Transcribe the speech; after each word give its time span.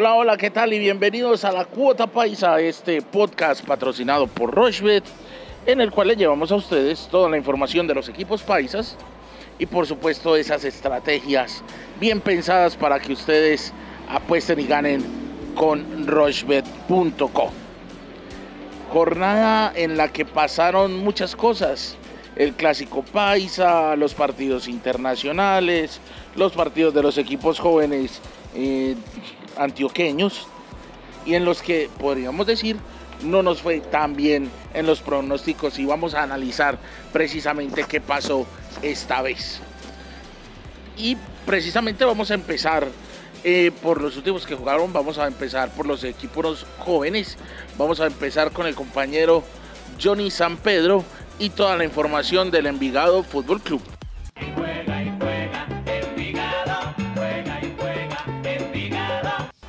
Hola, 0.00 0.14
hola, 0.14 0.36
¿qué 0.36 0.48
tal? 0.48 0.72
Y 0.72 0.78
bienvenidos 0.78 1.44
a 1.44 1.50
la 1.50 1.64
Cuota 1.64 2.06
Paisa, 2.06 2.60
este 2.60 3.02
podcast 3.02 3.64
patrocinado 3.64 4.28
por 4.28 4.54
Rochebet, 4.54 5.02
en 5.66 5.80
el 5.80 5.90
cual 5.90 6.06
le 6.06 6.14
llevamos 6.14 6.52
a 6.52 6.54
ustedes 6.54 7.08
toda 7.10 7.28
la 7.28 7.36
información 7.36 7.88
de 7.88 7.96
los 7.96 8.08
equipos 8.08 8.44
paisas 8.44 8.96
y 9.58 9.66
por 9.66 9.88
supuesto 9.88 10.36
esas 10.36 10.62
estrategias 10.62 11.64
bien 11.98 12.20
pensadas 12.20 12.76
para 12.76 13.00
que 13.00 13.12
ustedes 13.12 13.72
apuesten 14.08 14.60
y 14.60 14.68
ganen 14.68 15.04
con 15.56 16.06
rochebet.com. 16.06 17.50
Jornada 18.92 19.72
en 19.74 19.96
la 19.96 20.12
que 20.12 20.24
pasaron 20.24 20.96
muchas 20.96 21.34
cosas. 21.34 21.96
El 22.36 22.52
clásico 22.52 23.02
paisa, 23.02 23.96
los 23.96 24.14
partidos 24.14 24.68
internacionales, 24.68 26.00
los 26.36 26.52
partidos 26.52 26.94
de 26.94 27.02
los 27.02 27.18
equipos 27.18 27.58
jóvenes 27.58 28.20
eh, 28.54 28.94
antioqueños 29.58 30.46
y 31.26 31.34
en 31.34 31.44
los 31.44 31.62
que 31.62 31.90
podríamos 31.98 32.46
decir 32.46 32.76
no 33.22 33.42
nos 33.42 33.62
fue 33.62 33.80
tan 33.80 34.14
bien 34.14 34.50
en 34.74 34.86
los 34.86 35.00
pronósticos 35.00 35.78
y 35.78 35.84
vamos 35.84 36.14
a 36.14 36.22
analizar 36.22 36.78
precisamente 37.12 37.84
qué 37.84 38.00
pasó 38.00 38.46
esta 38.82 39.22
vez. 39.22 39.60
Y 40.96 41.16
precisamente 41.46 42.04
vamos 42.04 42.30
a 42.30 42.34
empezar 42.34 42.86
eh, 43.44 43.70
por 43.82 44.00
los 44.00 44.16
últimos 44.16 44.46
que 44.46 44.54
jugaron, 44.54 44.92
vamos 44.92 45.18
a 45.18 45.26
empezar 45.26 45.70
por 45.70 45.86
los 45.86 46.04
equipos 46.04 46.66
jóvenes, 46.78 47.36
vamos 47.76 48.00
a 48.00 48.06
empezar 48.06 48.52
con 48.52 48.66
el 48.66 48.74
compañero 48.74 49.44
Johnny 50.02 50.30
San 50.30 50.56
Pedro 50.56 51.04
y 51.38 51.50
toda 51.50 51.76
la 51.76 51.84
información 51.84 52.50
del 52.50 52.66
Envigado 52.66 53.22
Fútbol 53.22 53.60
Club. 53.60 53.97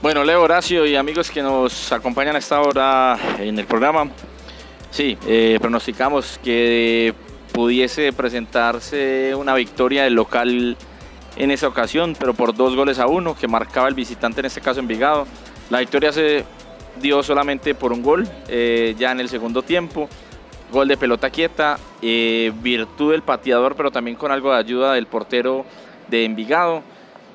Bueno, 0.01 0.23
Leo, 0.23 0.41
Horacio 0.41 0.85
y 0.85 0.95
amigos 0.95 1.29
que 1.29 1.41
nos 1.41 1.91
acompañan 1.91 2.33
a 2.37 2.39
esta 2.39 2.61
hora 2.61 3.19
en 3.37 3.59
el 3.59 3.65
programa, 3.65 4.09
sí, 4.91 5.17
eh, 5.27 5.57
pronosticamos 5.59 6.39
que 6.41 7.13
pudiese 7.51 8.13
presentarse 8.13 9.35
una 9.35 9.53
victoria 9.55 10.05
del 10.05 10.13
local 10.13 10.77
en 11.35 11.51
esa 11.51 11.67
ocasión, 11.67 12.15
pero 12.17 12.33
por 12.33 12.55
dos 12.55 12.77
goles 12.77 12.97
a 12.97 13.07
uno 13.07 13.35
que 13.35 13.49
marcaba 13.49 13.89
el 13.89 13.93
visitante, 13.93 14.39
en 14.39 14.45
este 14.45 14.61
caso 14.61 14.79
Envigado. 14.79 15.27
La 15.69 15.79
victoria 15.79 16.13
se 16.13 16.45
dio 17.01 17.21
solamente 17.21 17.75
por 17.75 17.91
un 17.91 18.01
gol, 18.01 18.25
eh, 18.47 18.95
ya 18.97 19.11
en 19.11 19.19
el 19.19 19.27
segundo 19.27 19.63
tiempo, 19.63 20.07
gol 20.71 20.87
de 20.87 20.95
pelota 20.95 21.29
quieta, 21.29 21.77
eh, 22.01 22.53
virtud 22.61 23.11
del 23.11 23.23
pateador, 23.23 23.75
pero 23.75 23.91
también 23.91 24.15
con 24.15 24.31
algo 24.31 24.53
de 24.53 24.59
ayuda 24.59 24.93
del 24.93 25.07
portero 25.07 25.65
de 26.07 26.23
Envigado 26.23 26.83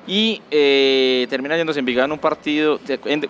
y 0.07 0.41
eh, 0.51 1.25
termina 1.29 1.57
yéndose 1.57 1.79
Envigado 1.79 2.05
en 2.05 2.11
un 2.11 2.19
partido 2.19 2.79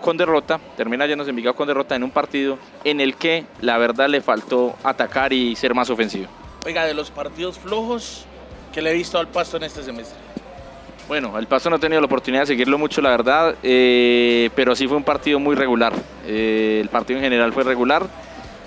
con 0.01 0.17
derrota, 0.17 0.59
termina 0.75 1.05
yéndose 1.05 1.29
Envigado 1.29 1.55
con 1.55 1.67
derrota 1.67 1.95
en 1.95 2.03
un 2.03 2.11
partido 2.11 2.57
en 2.83 2.99
el 2.99 3.15
que 3.15 3.45
la 3.61 3.77
verdad 3.77 4.09
le 4.09 4.21
faltó 4.21 4.75
atacar 4.83 5.31
y 5.31 5.55
ser 5.55 5.73
más 5.73 5.89
ofensivo. 5.89 6.27
Oiga, 6.65 6.85
de 6.85 6.93
los 6.93 7.11
partidos 7.11 7.59
flojos 7.59 8.25
que 8.73 8.81
le 8.81 8.91
he 8.91 8.93
visto 8.93 9.17
al 9.17 9.27
Pasto 9.27 9.57
en 9.57 9.63
este 9.63 9.83
semestre. 9.83 10.17
Bueno, 11.07 11.37
el 11.37 11.47
Pasto 11.47 11.69
no 11.69 11.75
ha 11.75 11.79
tenido 11.79 12.01
la 12.01 12.07
oportunidad 12.07 12.41
de 12.41 12.47
seguirlo 12.47 12.77
mucho, 12.77 12.99
la 13.01 13.11
verdad, 13.11 13.55
eh, 13.61 14.49
pero 14.55 14.75
sí 14.75 14.87
fue 14.87 14.97
un 14.97 15.03
partido 15.03 15.39
muy 15.39 15.55
regular. 15.55 15.93
Eh, 16.25 16.79
el 16.81 16.89
partido 16.89 17.19
en 17.19 17.23
general 17.23 17.53
fue 17.53 17.63
regular. 17.63 18.07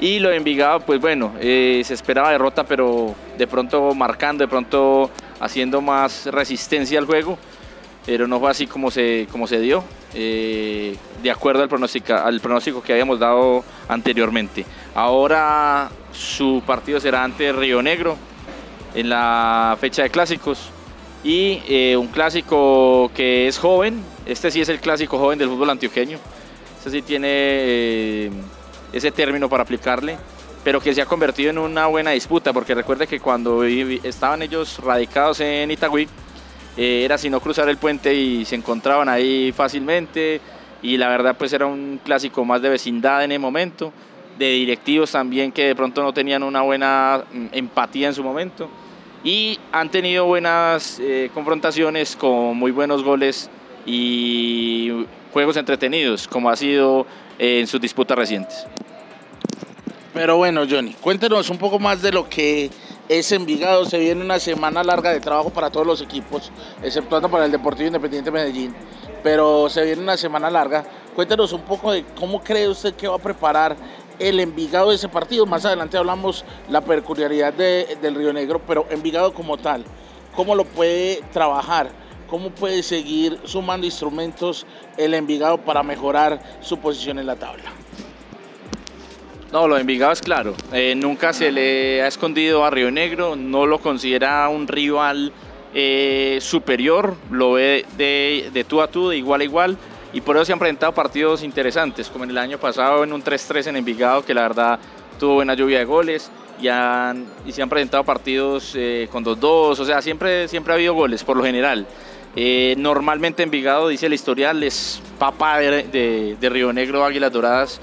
Y 0.01 0.21
lo 0.21 0.29
de 0.29 0.37
Envigado, 0.37 0.79
pues 0.81 1.01
bueno, 1.01 1.33
se 1.41 1.93
esperaba 1.93 2.31
derrota, 2.31 2.63
pero 2.63 3.17
de 3.37 3.49
pronto 3.49 3.93
marcando, 3.95 4.45
de 4.45 4.49
pronto 4.49 5.11
haciendo 5.41 5.81
más 5.81 6.27
resistencia 6.27 7.01
al 7.01 7.07
juego 7.07 7.37
pero 8.09 8.27
no 8.27 8.41
fue 8.41 8.51
así 8.51 8.67
como 8.67 8.91
se, 8.91 9.29
como 9.31 9.47
se 9.47 9.61
dio, 9.61 9.85
eh, 10.15 10.97
de 11.23 11.31
acuerdo 11.31 11.63
al 11.63 11.69
pronóstico, 11.69 12.15
al 12.15 12.41
pronóstico 12.41 12.83
que 12.83 12.93
habíamos 12.95 13.19
dado 13.19 13.63
anteriormente. 13.87 14.65
Ahora 14.95 15.91
su 16.11 16.63
partido 16.67 17.01
será 17.01 17.23
ante 17.23 17.53
Río 17.53 17.83
Negro 17.83 18.17
en 18.95 19.11
la 19.11 19.77
fecha 19.79 20.05
de 20.05 20.09
clásicos 20.09 20.71
y 21.23 21.61
eh, 21.69 21.99
un 21.99 22.07
clásico 22.07 23.11
que 23.15 23.47
es 23.47 23.59
joven, 23.59 24.03
este 24.25 24.51
sí 24.51 24.63
es 24.63 24.71
el 24.71 24.81
clásico 24.81 25.19
joven 25.19 25.39
del 25.39 25.51
fútbol 25.51 25.69
antioqueño, 25.69 26.17
este 26.79 26.91
sí 26.91 27.03
tiene 27.03 27.29
eh, 27.31 28.31
ese 28.91 29.11
término 29.11 29.51
para 29.51 29.65
aplicarle 29.65 30.17
pero 30.65 30.81
que 30.81 30.95
se 30.95 31.01
ha 31.01 31.07
convertido 31.07 31.51
en 31.51 31.59
una 31.59 31.87
buena 31.87 32.11
disputa, 32.11 32.53
porque 32.53 32.75
recuerde 32.75 33.07
que 33.07 33.21
cuando 33.21 33.65
estaban 33.65 34.43
ellos 34.43 34.79
radicados 34.81 35.41
en 35.41 35.71
Itagüí, 35.71 36.09
eh, 36.79 37.05
era 37.05 37.19
sino 37.19 37.41
cruzar 37.41 37.69
el 37.69 37.77
puente 37.77 38.15
y 38.15 38.45
se 38.45 38.55
encontraban 38.55 39.09
ahí 39.09 39.51
fácilmente 39.51 40.41
y 40.81 40.97
la 40.97 41.09
verdad 41.09 41.35
pues 41.37 41.53
era 41.53 41.67
un 41.67 42.01
clásico 42.05 42.45
más 42.45 42.63
de 42.63 42.69
vecindad 42.69 43.25
en 43.25 43.33
el 43.33 43.41
momento, 43.41 43.93
de 44.39 44.51
directivos 44.51 45.11
también 45.11 45.51
que 45.51 45.65
de 45.65 45.75
pronto 45.75 46.05
no 46.05 46.13
tenían 46.13 46.45
una 46.45 46.63
buena 46.63 47.25
mm, 47.33 47.47
empatía 47.51 48.07
en 48.07 48.15
su 48.15 48.23
momento 48.23 48.71
y 49.25 49.59
han 49.73 49.91
tenido 49.91 50.27
buenas 50.27 51.01
eh, 51.01 51.31
confrontaciones 51.35 52.15
con 52.15 52.57
muy 52.57 52.71
buenos 52.71 53.03
goles 53.03 53.51
y 53.85 55.05
juegos 55.33 55.57
entretenidos 55.57 56.29
como 56.29 56.49
ha 56.49 56.55
sido 56.55 57.09
en 57.41 57.67
sus 57.67 57.81
disputas 57.81 58.17
recientes. 58.17 58.67
Pero 60.15 60.37
bueno, 60.37 60.63
Johnny, 60.69 60.95
cuéntenos 61.01 61.51
un 61.51 61.59
poco 61.59 61.81
más 61.81 62.03
de 62.03 62.13
lo 62.13 62.29
que 62.29 62.71
es 63.09 63.33
Envigado. 63.33 63.85
Se 63.85 63.99
viene 63.99 64.25
una 64.25 64.39
semana 64.39 64.85
larga 64.85 65.11
de 65.11 65.21
trabajo 65.21 65.51
para 65.51 65.71
todos 65.71 65.87
los 65.87 66.01
equipos, 66.01 66.53
exceptuando 66.83 67.29
para 67.31 67.45
el 67.45 67.53
Deportivo 67.53 67.87
Independiente 67.87 68.31
Medellín. 68.31 68.75
Pero 69.23 69.69
se 69.69 69.85
viene 69.85 70.03
una 70.03 70.17
semana 70.17 70.51
larga. 70.51 70.85
Cuéntenos 71.15 71.53
un 71.53 71.63
poco 71.63 71.93
de 71.93 72.05
cómo 72.19 72.43
cree 72.43 72.69
usted 72.69 72.95
que 72.95 73.09
va 73.09 73.17
a 73.17 73.19
preparar 73.19 73.77
el 74.19 74.41
Envigado 74.41 74.91
de 74.91 74.97
ese 74.97 75.09
partido. 75.09 75.47
Más 75.47 75.65
adelante 75.65 75.97
hablamos 75.97 76.45
la 76.69 76.81
peculiaridad 76.81 77.53
del 77.53 78.15
Río 78.15 78.33
Negro, 78.33 78.61
pero 78.67 78.87
Envigado 78.91 79.33
como 79.35 79.57
tal, 79.57 79.85
¿cómo 80.35 80.55
lo 80.55 80.65
puede 80.65 81.23
trabajar? 81.33 81.91
¿Cómo 82.29 82.51
puede 82.51 82.83
seguir 82.83 83.41
sumando 83.45 83.87
instrumentos 83.87 84.67
el 84.99 85.15
Envigado 85.15 85.59
para 85.59 85.83
mejorar 85.83 86.41
su 86.61 86.77
posición 86.79 87.19
en 87.19 87.27
la 87.27 87.37
tabla? 87.37 87.73
No, 89.51 89.67
lo 89.67 89.77
de 89.77 89.81
Envigado 89.81 90.13
es 90.13 90.21
claro. 90.21 90.55
Eh, 90.73 90.95
nunca 90.95 91.33
se 91.33 91.51
le 91.51 92.03
ha 92.03 92.07
escondido 92.07 92.65
a 92.67 92.71
Río 92.71 92.91
Negro, 92.91 93.35
no 93.35 93.65
lo 93.65 93.79
considera 93.79 94.47
un 94.51 94.69
rival 94.69 95.33
eh, 95.73 96.37
superior, 96.43 97.17
lo 97.31 97.53
ve 97.53 97.87
de, 97.97 98.65
tú 98.69 98.83
a 98.83 98.89
tú, 98.89 99.09
de 99.09 99.17
igual 99.17 99.41
a 99.41 99.45
igual, 99.45 99.79
y 100.13 100.21
por 100.21 100.37
eso 100.37 100.45
se 100.45 100.53
han 100.53 100.59
presentado 100.59 100.93
partidos 100.93 101.43
interesantes, 101.43 102.11
como 102.11 102.25
en 102.25 102.31
el 102.31 102.39
año 102.39 102.59
pasado 102.59 103.03
en 103.05 103.13
un 103.13 103.25
3-3 103.25 103.69
en 103.69 103.77
Envigado, 103.77 104.23
que 104.23 104.35
la 104.35 104.43
verdad 104.43 104.79
tuvo 105.19 105.37
buena 105.37 105.55
lluvia 105.55 105.79
de 105.79 105.87
goles, 105.87 106.31
y, 106.61 106.69
y 106.69 107.53
se 107.53 107.63
han 107.63 107.69
presentado 107.71 108.05
partidos 108.05 108.75
eh, 108.77 109.09
con 109.11 109.25
2-2, 109.25 109.41
o 109.41 109.85
sea, 109.87 110.03
siempre, 110.03 110.47
siempre 110.49 110.75
ha 110.75 110.77
habido 110.77 110.93
goles, 110.93 111.25
por 111.25 111.39
lo 111.39 111.43
general. 111.43 111.87
normalmente 112.77 113.45
Envigado, 113.45 113.89
dice 113.89 114.07
el 114.07 114.13
historial, 114.13 114.63
es 114.63 115.01
papá 115.19 115.59
de, 115.59 116.37
de 116.39 116.49
Río 116.51 116.71
Negro, 116.71 117.03
Águilas 117.03 117.33
Doradas, 117.33 117.81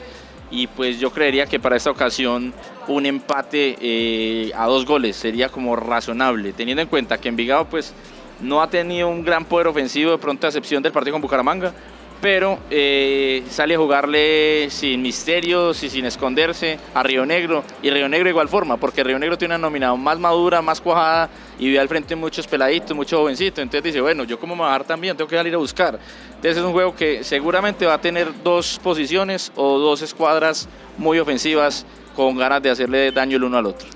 y 0.55 0.67
pues 0.67 0.99
yo 0.99 1.11
creería 1.11 1.45
que 1.45 1.59
para 1.59 1.75
esta 1.75 1.91
ocasión 1.91 2.53
un 2.88 3.05
empate 3.05 3.75
eh, 3.81 4.51
a 4.55 4.67
dos 4.67 4.85
goles 4.85 5.17
sería 5.17 5.49
como 5.49 5.75
razonable, 5.75 6.53
teniendo 6.53 6.81
en 6.81 6.88
cuenta 6.88 7.17
que 7.17 7.27
Envigado 7.27 7.66
pues 7.66 7.93
no 8.39 8.61
ha 8.61 8.69
tenido 8.69 9.09
un 9.09 9.25
gran 9.25 9.44
poder 9.44 9.67
ofensivo 9.67 10.11
de 10.11 10.17
pronto 10.17 10.47
a 10.47 10.49
excepción 10.49 10.81
del 10.81 10.94
partido 10.94 11.13
con 11.13 11.21
Bucaramanga, 11.21 11.73
pero 12.21 12.57
eh, 12.69 13.43
sale 13.49 13.75
a 13.75 13.77
jugarle 13.77 14.67
sin 14.69 15.01
misterios 15.01 15.83
y 15.83 15.89
sin 15.89 16.05
esconderse 16.05 16.79
a 16.93 17.03
Río 17.03 17.25
Negro. 17.25 17.63
Y 17.81 17.89
Río 17.89 18.09
Negro 18.09 18.29
igual 18.29 18.49
forma, 18.49 18.77
porque 18.77 19.03
Río 19.03 19.19
Negro 19.19 19.37
tiene 19.37 19.55
una 19.55 19.67
nominada 19.67 19.95
más 19.95 20.19
madura, 20.19 20.61
más 20.61 20.81
cuajada 20.81 21.29
y 21.59 21.71
ve 21.71 21.79
al 21.79 21.87
frente 21.87 22.15
muchos 22.15 22.47
peladitos, 22.47 22.95
muchos 22.95 23.19
jovencitos. 23.19 23.59
Entonces 23.59 23.83
dice, 23.83 24.01
bueno, 24.01 24.23
yo 24.23 24.39
como 24.39 24.56
me 24.56 24.62
bajar 24.62 24.83
también, 24.83 25.15
tengo 25.15 25.29
que 25.29 25.35
salir 25.35 25.53
a 25.53 25.57
buscar. 25.57 26.00
Entonces 26.27 26.57
es 26.57 26.63
un 26.63 26.73
juego 26.73 26.95
que 26.95 27.23
seguramente 27.23 27.85
va 27.85 27.95
a 27.95 28.01
tener 28.01 28.31
dos 28.44 28.79
posiciones 28.81 29.51
o 29.56 29.77
dos 29.77 30.01
escuadras 30.01 30.68
muy 30.97 31.19
ofensivas 31.19 31.85
con 32.15 32.38
ganas 32.38 32.61
de 32.63 32.69
hacerle 32.69 33.11
daño 33.11 33.38
el 33.38 33.44
uno 33.44 33.57
al 33.57 33.65
otro. 33.68 33.88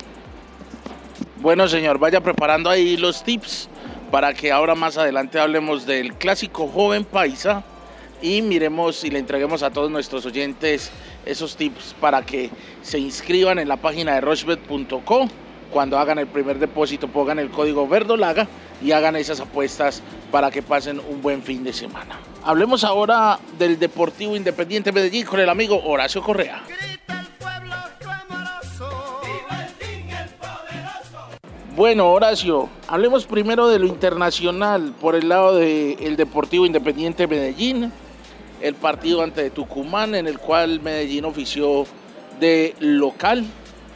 Bueno, 1.37 1.67
señor, 1.67 1.97
vaya 1.99 2.21
preparando 2.21 2.69
ahí 2.69 2.97
los 2.97 3.23
tips 3.23 3.69
para 4.11 4.33
que 4.33 4.51
ahora 4.51 4.75
más 4.75 4.97
adelante 4.97 5.39
hablemos 5.39 5.85
del 5.85 6.13
clásico 6.15 6.67
joven 6.67 7.05
paisa 7.05 7.63
y 8.21 8.41
miremos 8.41 9.03
y 9.03 9.09
le 9.09 9.19
entreguemos 9.19 9.63
a 9.63 9.69
todos 9.69 9.89
nuestros 9.89 10.25
oyentes 10.25 10.91
esos 11.25 11.55
tips 11.55 11.95
para 11.99 12.21
que 12.21 12.49
se 12.81 12.99
inscriban 12.99 13.59
en 13.59 13.67
la 13.67 13.77
página 13.77 14.15
de 14.15 14.21
rochbet.co. 14.21 15.27
Cuando 15.71 15.99
hagan 15.99 16.17
el 16.17 16.27
primer 16.27 16.57
depósito 16.57 17.07
pongan 17.07 17.37
el 17.37 17.51
código 17.51 17.87
verdolaga 17.87 18.47
y 18.81 18.91
hagan 18.91 19.15
esas 19.15 19.39
apuestas 19.39 20.01
para 20.31 20.49
que 20.49 20.63
pasen 20.63 20.99
un 20.99 21.21
buen 21.21 21.43
fin 21.43 21.63
de 21.63 21.73
semana. 21.73 22.19
Hablemos 22.43 22.83
ahora 22.83 23.39
del 23.57 23.77
Deportivo 23.77 24.35
Independiente 24.35 24.91
Medellín 24.91 25.25
con 25.25 25.39
el 25.39 25.49
amigo 25.49 25.79
Horacio 25.83 26.23
Correa. 26.23 26.63
Bueno, 31.75 32.11
Horacio, 32.11 32.67
hablemos 32.89 33.25
primero 33.25 33.69
de 33.69 33.79
lo 33.79 33.85
internacional 33.85 34.93
por 34.99 35.15
el 35.15 35.29
lado 35.29 35.55
del 35.55 36.17
Deportivo 36.17 36.65
Independiente 36.65 37.25
Medellín 37.25 37.93
el 38.61 38.75
partido 38.75 39.21
ante 39.21 39.49
Tucumán, 39.49 40.15
en 40.15 40.27
el 40.27 40.39
cual 40.39 40.81
Medellín 40.81 41.25
ofició 41.25 41.85
de 42.39 42.75
local. 42.79 43.45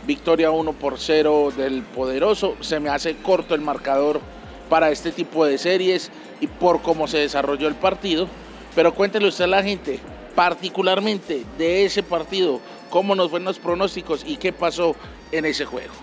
Victoria 0.05 0.51
1 0.51 0.73
por 0.73 0.99
0 0.99 1.53
del 1.55 1.81
poderoso. 1.81 2.55
Se 2.59 2.79
me 2.79 2.89
hace 2.89 3.15
corto 3.17 3.55
el 3.55 3.61
marcador 3.61 4.19
para 4.69 4.91
este 4.91 5.11
tipo 5.11 5.45
de 5.45 5.57
series 5.57 6.11
y 6.41 6.47
por 6.47 6.81
cómo 6.81 7.07
se 7.07 7.19
desarrolló 7.19 7.67
el 7.67 7.75
partido. 7.75 8.27
Pero 8.75 8.93
cuéntele 8.93 9.27
usted 9.27 9.45
a 9.45 9.47
la 9.47 9.63
gente, 9.63 9.99
particularmente 10.35 11.45
de 11.57 11.85
ese 11.85 12.03
partido, 12.03 12.59
cómo 12.89 13.15
nos 13.15 13.29
fueron 13.29 13.45
los 13.45 13.59
pronósticos 13.59 14.23
y 14.25 14.37
qué 14.37 14.51
pasó 14.51 14.95
en 15.31 15.45
ese 15.45 15.65
juego. 15.65 15.93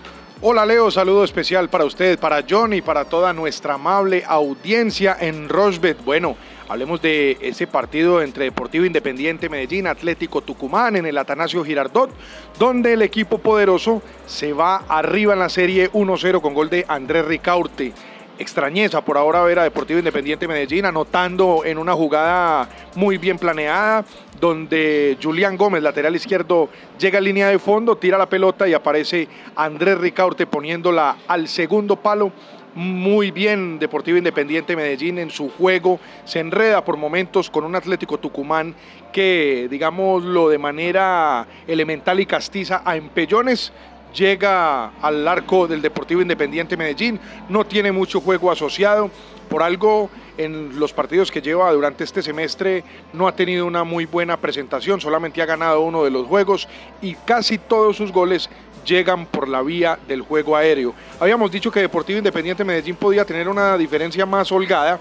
Hola 0.43 0.65
Leo, 0.65 0.89
saludo 0.89 1.23
especial 1.23 1.69
para 1.69 1.85
usted, 1.85 2.17
para 2.17 2.43
John 2.49 2.73
y 2.73 2.81
para 2.81 3.05
toda 3.05 3.31
nuestra 3.31 3.75
amable 3.75 4.23
audiencia 4.25 5.15
en 5.19 5.47
Rosbeth. 5.47 6.03
Bueno, 6.03 6.35
hablemos 6.71 7.01
de 7.01 7.37
ese 7.41 7.67
partido 7.67 8.21
entre 8.21 8.45
Deportivo 8.45 8.85
Independiente 8.85 9.49
Medellín, 9.49 9.87
Atlético 9.87 10.39
Tucumán 10.39 10.95
en 10.95 11.05
el 11.05 11.17
Atanasio 11.17 11.65
Girardot, 11.65 12.09
donde 12.57 12.93
el 12.93 13.01
equipo 13.01 13.39
poderoso 13.39 14.01
se 14.25 14.53
va 14.53 14.77
arriba 14.87 15.33
en 15.33 15.39
la 15.39 15.49
serie 15.49 15.91
1-0 15.91 16.39
con 16.39 16.53
gol 16.53 16.69
de 16.69 16.85
Andrés 16.87 17.25
Ricaurte 17.25 17.91
extrañeza 18.39 19.01
por 19.01 19.17
ahora 19.17 19.43
ver 19.43 19.59
a 19.59 19.63
Deportivo 19.63 19.99
Independiente 19.99 20.47
Medellín 20.47 20.85
anotando 20.85 21.63
en 21.63 21.77
una 21.77 21.93
jugada 21.93 22.67
muy 22.95 23.17
bien 23.17 23.37
planeada, 23.37 24.03
donde 24.39 25.17
Julián 25.21 25.57
Gómez, 25.57 25.83
lateral 25.83 26.15
izquierdo, 26.15 26.69
llega 26.97 27.19
a 27.19 27.21
línea 27.21 27.49
de 27.49 27.59
fondo, 27.59 27.97
tira 27.97 28.17
la 28.17 28.27
pelota 28.27 28.67
y 28.67 28.73
aparece 28.73 29.27
Andrés 29.55 29.99
Ricaurte 29.99 30.47
poniéndola 30.47 31.17
al 31.27 31.47
segundo 31.47 31.97
palo. 31.97 32.31
Muy 32.73 33.31
bien 33.31 33.79
Deportivo 33.79 34.17
Independiente 34.17 34.77
Medellín 34.77 35.19
en 35.19 35.29
su 35.29 35.49
juego, 35.49 35.99
se 36.23 36.39
enreda 36.39 36.85
por 36.85 36.95
momentos 36.95 37.49
con 37.49 37.65
un 37.65 37.75
Atlético 37.75 38.17
Tucumán 38.17 38.75
que, 39.11 39.67
digámoslo 39.69 40.47
de 40.47 40.57
manera 40.57 41.47
elemental 41.67 42.21
y 42.21 42.25
castiza 42.25 42.81
a 42.85 42.95
empellones, 42.95 43.73
llega 44.13 44.91
al 45.01 45.27
arco 45.27 45.67
del 45.67 45.81
Deportivo 45.81 46.21
Independiente 46.21 46.77
Medellín, 46.77 47.19
no 47.49 47.65
tiene 47.65 47.91
mucho 47.91 48.21
juego 48.21 48.51
asociado, 48.51 49.09
por 49.49 49.63
algo 49.63 50.09
en 50.37 50.79
los 50.79 50.93
partidos 50.93 51.29
que 51.29 51.41
lleva 51.41 51.71
durante 51.73 52.05
este 52.05 52.23
semestre 52.23 52.83
no 53.11 53.27
ha 53.27 53.35
tenido 53.35 53.65
una 53.65 53.83
muy 53.83 54.05
buena 54.05 54.37
presentación, 54.37 55.01
solamente 55.01 55.41
ha 55.41 55.45
ganado 55.45 55.81
uno 55.81 56.03
de 56.05 56.09
los 56.09 56.25
juegos 56.25 56.69
y 57.01 57.15
casi 57.15 57.57
todos 57.57 57.97
sus 57.97 58.11
goles 58.13 58.49
llegan 58.85 59.25
por 59.25 59.47
la 59.47 59.61
vía 59.61 59.99
del 60.07 60.21
juego 60.21 60.55
aéreo. 60.55 60.93
Habíamos 61.19 61.51
dicho 61.51 61.71
que 61.71 61.81
Deportivo 61.81 62.17
Independiente 62.17 62.63
Medellín 62.63 62.95
podía 62.95 63.25
tener 63.25 63.49
una 63.49 63.77
diferencia 63.77 64.25
más 64.25 64.51
holgada, 64.51 64.99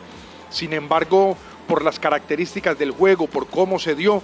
sin 0.51 0.73
embargo, 0.73 1.37
por 1.69 1.85
las 1.85 2.01
características 2.01 2.77
del 2.77 2.91
juego, 2.91 3.29
por 3.29 3.47
cómo 3.47 3.79
se 3.79 3.95
dio, 3.95 4.23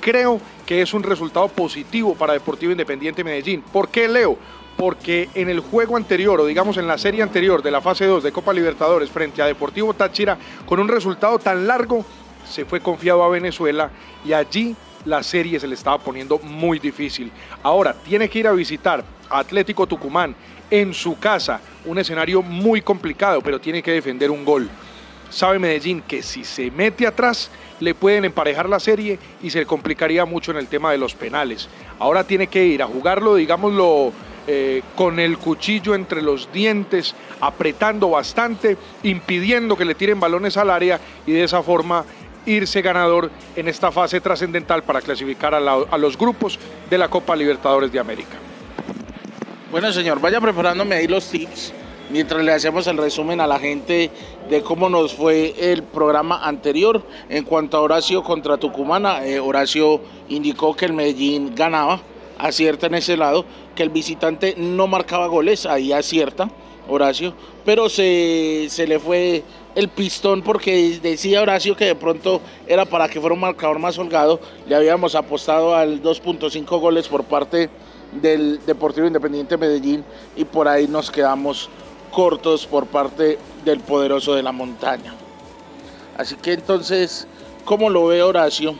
creo 0.00 0.40
que 0.68 0.82
es 0.82 0.92
un 0.92 1.02
resultado 1.02 1.48
positivo 1.48 2.14
para 2.14 2.34
Deportivo 2.34 2.70
Independiente 2.72 3.24
Medellín. 3.24 3.62
¿Por 3.62 3.88
qué 3.88 4.06
Leo? 4.06 4.36
Porque 4.76 5.30
en 5.34 5.48
el 5.48 5.60
juego 5.60 5.96
anterior, 5.96 6.38
o 6.42 6.44
digamos 6.44 6.76
en 6.76 6.86
la 6.86 6.98
serie 6.98 7.22
anterior 7.22 7.62
de 7.62 7.70
la 7.70 7.80
fase 7.80 8.04
2 8.04 8.22
de 8.22 8.32
Copa 8.32 8.52
Libertadores 8.52 9.08
frente 9.08 9.40
a 9.40 9.46
Deportivo 9.46 9.94
Táchira, 9.94 10.36
con 10.66 10.78
un 10.78 10.86
resultado 10.86 11.38
tan 11.38 11.66
largo, 11.66 12.04
se 12.46 12.66
fue 12.66 12.80
confiado 12.80 13.22
a 13.22 13.30
Venezuela 13.30 13.90
y 14.26 14.34
allí 14.34 14.76
la 15.06 15.22
serie 15.22 15.58
se 15.58 15.66
le 15.66 15.74
estaba 15.74 15.96
poniendo 15.96 16.38
muy 16.40 16.78
difícil. 16.78 17.32
Ahora 17.62 17.94
tiene 17.94 18.28
que 18.28 18.40
ir 18.40 18.46
a 18.46 18.52
visitar 18.52 19.02
Atlético 19.30 19.86
Tucumán 19.86 20.36
en 20.70 20.92
su 20.92 21.18
casa, 21.18 21.62
un 21.86 21.96
escenario 21.96 22.42
muy 22.42 22.82
complicado, 22.82 23.40
pero 23.40 23.58
tiene 23.58 23.82
que 23.82 23.92
defender 23.92 24.30
un 24.30 24.44
gol 24.44 24.68
sabe 25.30 25.58
Medellín 25.58 26.02
que 26.02 26.22
si 26.22 26.44
se 26.44 26.70
mete 26.70 27.06
atrás 27.06 27.50
le 27.80 27.94
pueden 27.94 28.24
emparejar 28.24 28.68
la 28.68 28.80
serie 28.80 29.18
y 29.42 29.50
se 29.50 29.60
le 29.60 29.66
complicaría 29.66 30.24
mucho 30.24 30.50
en 30.50 30.56
el 30.56 30.66
tema 30.66 30.90
de 30.90 30.98
los 30.98 31.14
penales. 31.14 31.68
Ahora 31.98 32.24
tiene 32.24 32.48
que 32.48 32.64
ir 32.64 32.82
a 32.82 32.86
jugarlo, 32.86 33.36
digámoslo, 33.36 34.12
eh, 34.46 34.82
con 34.96 35.20
el 35.20 35.38
cuchillo 35.38 35.94
entre 35.94 36.22
los 36.22 36.50
dientes, 36.52 37.14
apretando 37.40 38.10
bastante, 38.10 38.76
impidiendo 39.02 39.76
que 39.76 39.84
le 39.84 39.94
tiren 39.94 40.18
balones 40.18 40.56
al 40.56 40.70
área 40.70 41.00
y 41.26 41.32
de 41.32 41.44
esa 41.44 41.62
forma 41.62 42.04
irse 42.46 42.80
ganador 42.80 43.30
en 43.56 43.68
esta 43.68 43.92
fase 43.92 44.20
trascendental 44.20 44.82
para 44.82 45.02
clasificar 45.02 45.54
a, 45.54 45.58
a 45.58 45.98
los 45.98 46.16
grupos 46.16 46.58
de 46.88 46.98
la 46.98 47.08
Copa 47.08 47.36
Libertadores 47.36 47.92
de 47.92 47.98
América. 47.98 48.38
Bueno, 49.70 49.92
señor, 49.92 50.18
vaya 50.18 50.40
preparándome 50.40 50.96
ahí 50.96 51.06
los 51.06 51.28
tips 51.28 51.74
mientras 52.10 52.42
le 52.42 52.52
hacemos 52.52 52.86
el 52.86 52.96
resumen 52.96 53.40
a 53.40 53.46
la 53.46 53.58
gente 53.58 54.10
de 54.48 54.62
cómo 54.62 54.88
nos 54.88 55.14
fue 55.14 55.54
el 55.58 55.82
programa 55.82 56.46
anterior. 56.46 57.02
En 57.28 57.44
cuanto 57.44 57.76
a 57.76 57.80
Horacio 57.80 58.22
contra 58.22 58.56
Tucumana, 58.56 59.24
eh, 59.24 59.38
Horacio 59.40 60.00
indicó 60.28 60.74
que 60.74 60.86
el 60.86 60.92
Medellín 60.92 61.54
ganaba, 61.54 62.00
acierta 62.38 62.86
en 62.86 62.94
ese 62.94 63.16
lado, 63.16 63.44
que 63.74 63.82
el 63.82 63.90
visitante 63.90 64.54
no 64.56 64.86
marcaba 64.86 65.26
goles, 65.26 65.66
ahí 65.66 65.92
acierta 65.92 66.48
Horacio, 66.88 67.34
pero 67.64 67.88
se, 67.88 68.66
se 68.70 68.86
le 68.86 68.98
fue 68.98 69.42
el 69.74 69.88
pistón 69.88 70.42
porque 70.42 70.98
decía 71.02 71.42
Horacio 71.42 71.76
que 71.76 71.84
de 71.84 71.94
pronto 71.94 72.40
era 72.66 72.86
para 72.86 73.08
que 73.08 73.20
fuera 73.20 73.34
un 73.34 73.40
marcador 73.40 73.78
más 73.78 73.98
holgado, 73.98 74.40
le 74.66 74.74
habíamos 74.74 75.14
apostado 75.14 75.74
al 75.74 76.02
2.5 76.02 76.80
goles 76.80 77.06
por 77.06 77.24
parte 77.24 77.68
del 78.12 78.58
Deportivo 78.64 79.06
Independiente 79.06 79.58
Medellín 79.58 80.02
y 80.34 80.44
por 80.44 80.66
ahí 80.66 80.88
nos 80.88 81.10
quedamos 81.10 81.68
cortos 82.10 82.66
por 82.66 82.86
parte 82.86 83.38
del 83.64 83.80
poderoso 83.80 84.34
de 84.34 84.42
la 84.42 84.52
montaña. 84.52 85.14
Así 86.16 86.36
que 86.36 86.52
entonces, 86.52 87.26
¿cómo 87.64 87.90
lo 87.90 88.06
ve 88.06 88.22
Horacio 88.22 88.74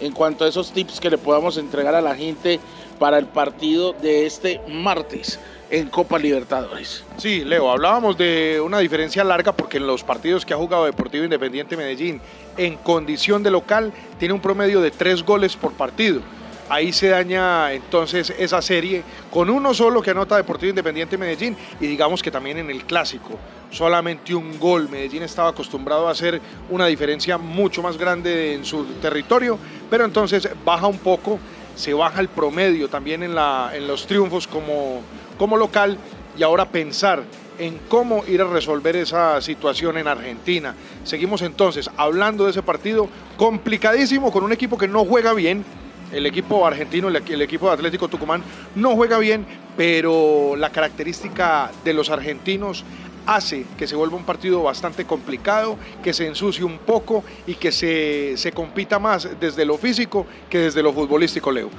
en 0.00 0.12
cuanto 0.12 0.44
a 0.44 0.48
esos 0.48 0.72
tips 0.72 1.00
que 1.00 1.10
le 1.10 1.18
podamos 1.18 1.56
entregar 1.56 1.94
a 1.94 2.00
la 2.00 2.14
gente 2.14 2.58
para 2.98 3.18
el 3.18 3.26
partido 3.26 3.92
de 3.92 4.26
este 4.26 4.60
martes 4.68 5.38
en 5.70 5.88
Copa 5.88 6.18
Libertadores? 6.18 7.04
Sí, 7.16 7.44
Leo, 7.44 7.70
hablábamos 7.70 8.18
de 8.18 8.60
una 8.64 8.78
diferencia 8.78 9.22
larga 9.24 9.52
porque 9.52 9.78
en 9.78 9.86
los 9.86 10.02
partidos 10.02 10.44
que 10.44 10.52
ha 10.52 10.56
jugado 10.56 10.84
Deportivo 10.84 11.24
Independiente 11.24 11.76
Medellín 11.76 12.20
en 12.56 12.76
condición 12.76 13.42
de 13.42 13.50
local 13.50 13.92
tiene 14.18 14.34
un 14.34 14.40
promedio 14.40 14.80
de 14.80 14.90
tres 14.90 15.22
goles 15.22 15.56
por 15.56 15.72
partido 15.72 16.20
ahí 16.70 16.92
se 16.92 17.08
daña 17.08 17.72
entonces 17.72 18.32
esa 18.38 18.62
serie 18.62 19.02
con 19.30 19.50
uno 19.50 19.74
solo 19.74 20.00
que 20.00 20.12
anota 20.12 20.36
Deportivo 20.36 20.70
Independiente 20.70 21.18
Medellín 21.18 21.56
y 21.80 21.86
digamos 21.86 22.22
que 22.22 22.30
también 22.30 22.58
en 22.58 22.70
el 22.70 22.84
clásico 22.84 23.38
solamente 23.70 24.34
un 24.34 24.58
gol. 24.58 24.88
Medellín 24.88 25.24
estaba 25.24 25.50
acostumbrado 25.50 26.08
a 26.08 26.12
hacer 26.12 26.40
una 26.70 26.86
diferencia 26.86 27.38
mucho 27.38 27.82
más 27.82 27.98
grande 27.98 28.54
en 28.54 28.64
su 28.64 28.84
territorio, 28.94 29.58
pero 29.90 30.04
entonces 30.04 30.48
baja 30.64 30.86
un 30.86 30.98
poco, 30.98 31.38
se 31.74 31.92
baja 31.92 32.20
el 32.20 32.28
promedio 32.28 32.88
también 32.88 33.24
en, 33.24 33.34
la, 33.34 33.72
en 33.74 33.86
los 33.86 34.06
triunfos 34.06 34.46
como, 34.46 35.02
como 35.36 35.56
local 35.56 35.98
y 36.38 36.42
ahora 36.44 36.66
pensar 36.66 37.24
en 37.58 37.78
cómo 37.88 38.24
ir 38.26 38.40
a 38.40 38.44
resolver 38.44 38.96
esa 38.96 39.40
situación 39.40 39.98
en 39.98 40.08
Argentina. 40.08 40.74
Seguimos 41.04 41.42
entonces 41.42 41.90
hablando 41.96 42.44
de 42.44 42.52
ese 42.52 42.62
partido 42.62 43.08
complicadísimo 43.36 44.32
con 44.32 44.44
un 44.44 44.52
equipo 44.52 44.78
que 44.78 44.88
no 44.88 45.04
juega 45.04 45.34
bien, 45.34 45.64
el 46.12 46.26
equipo 46.26 46.66
argentino, 46.66 47.08
el, 47.08 47.42
equipo 47.42 47.68
de 47.68 47.74
Atlético 47.74 48.08
Tucumán, 48.08 48.42
no 48.74 48.94
juega 48.96 49.18
bien, 49.18 49.46
pero 49.76 50.54
la 50.56 50.70
característica 50.70 51.70
de 51.84 51.94
los 51.94 52.10
argentinos 52.10 52.84
hace 53.26 53.64
que 53.78 53.86
se 53.86 53.96
vuelva 53.96 54.16
un 54.16 54.24
partido 54.24 54.62
bastante 54.62 55.04
complicado, 55.04 55.76
que 56.02 56.12
se 56.12 56.26
ensucie 56.26 56.64
un 56.64 56.78
poco 56.78 57.22
y 57.46 57.54
que 57.54 57.70
se, 57.70 58.36
se 58.36 58.52
compita 58.52 58.98
más 58.98 59.28
desde 59.38 59.64
lo 59.64 59.78
físico 59.78 60.26
que 60.48 60.58
desde 60.58 60.82
lo 60.82 60.92
futbolístico, 60.92 61.50
Leo. 61.50 61.70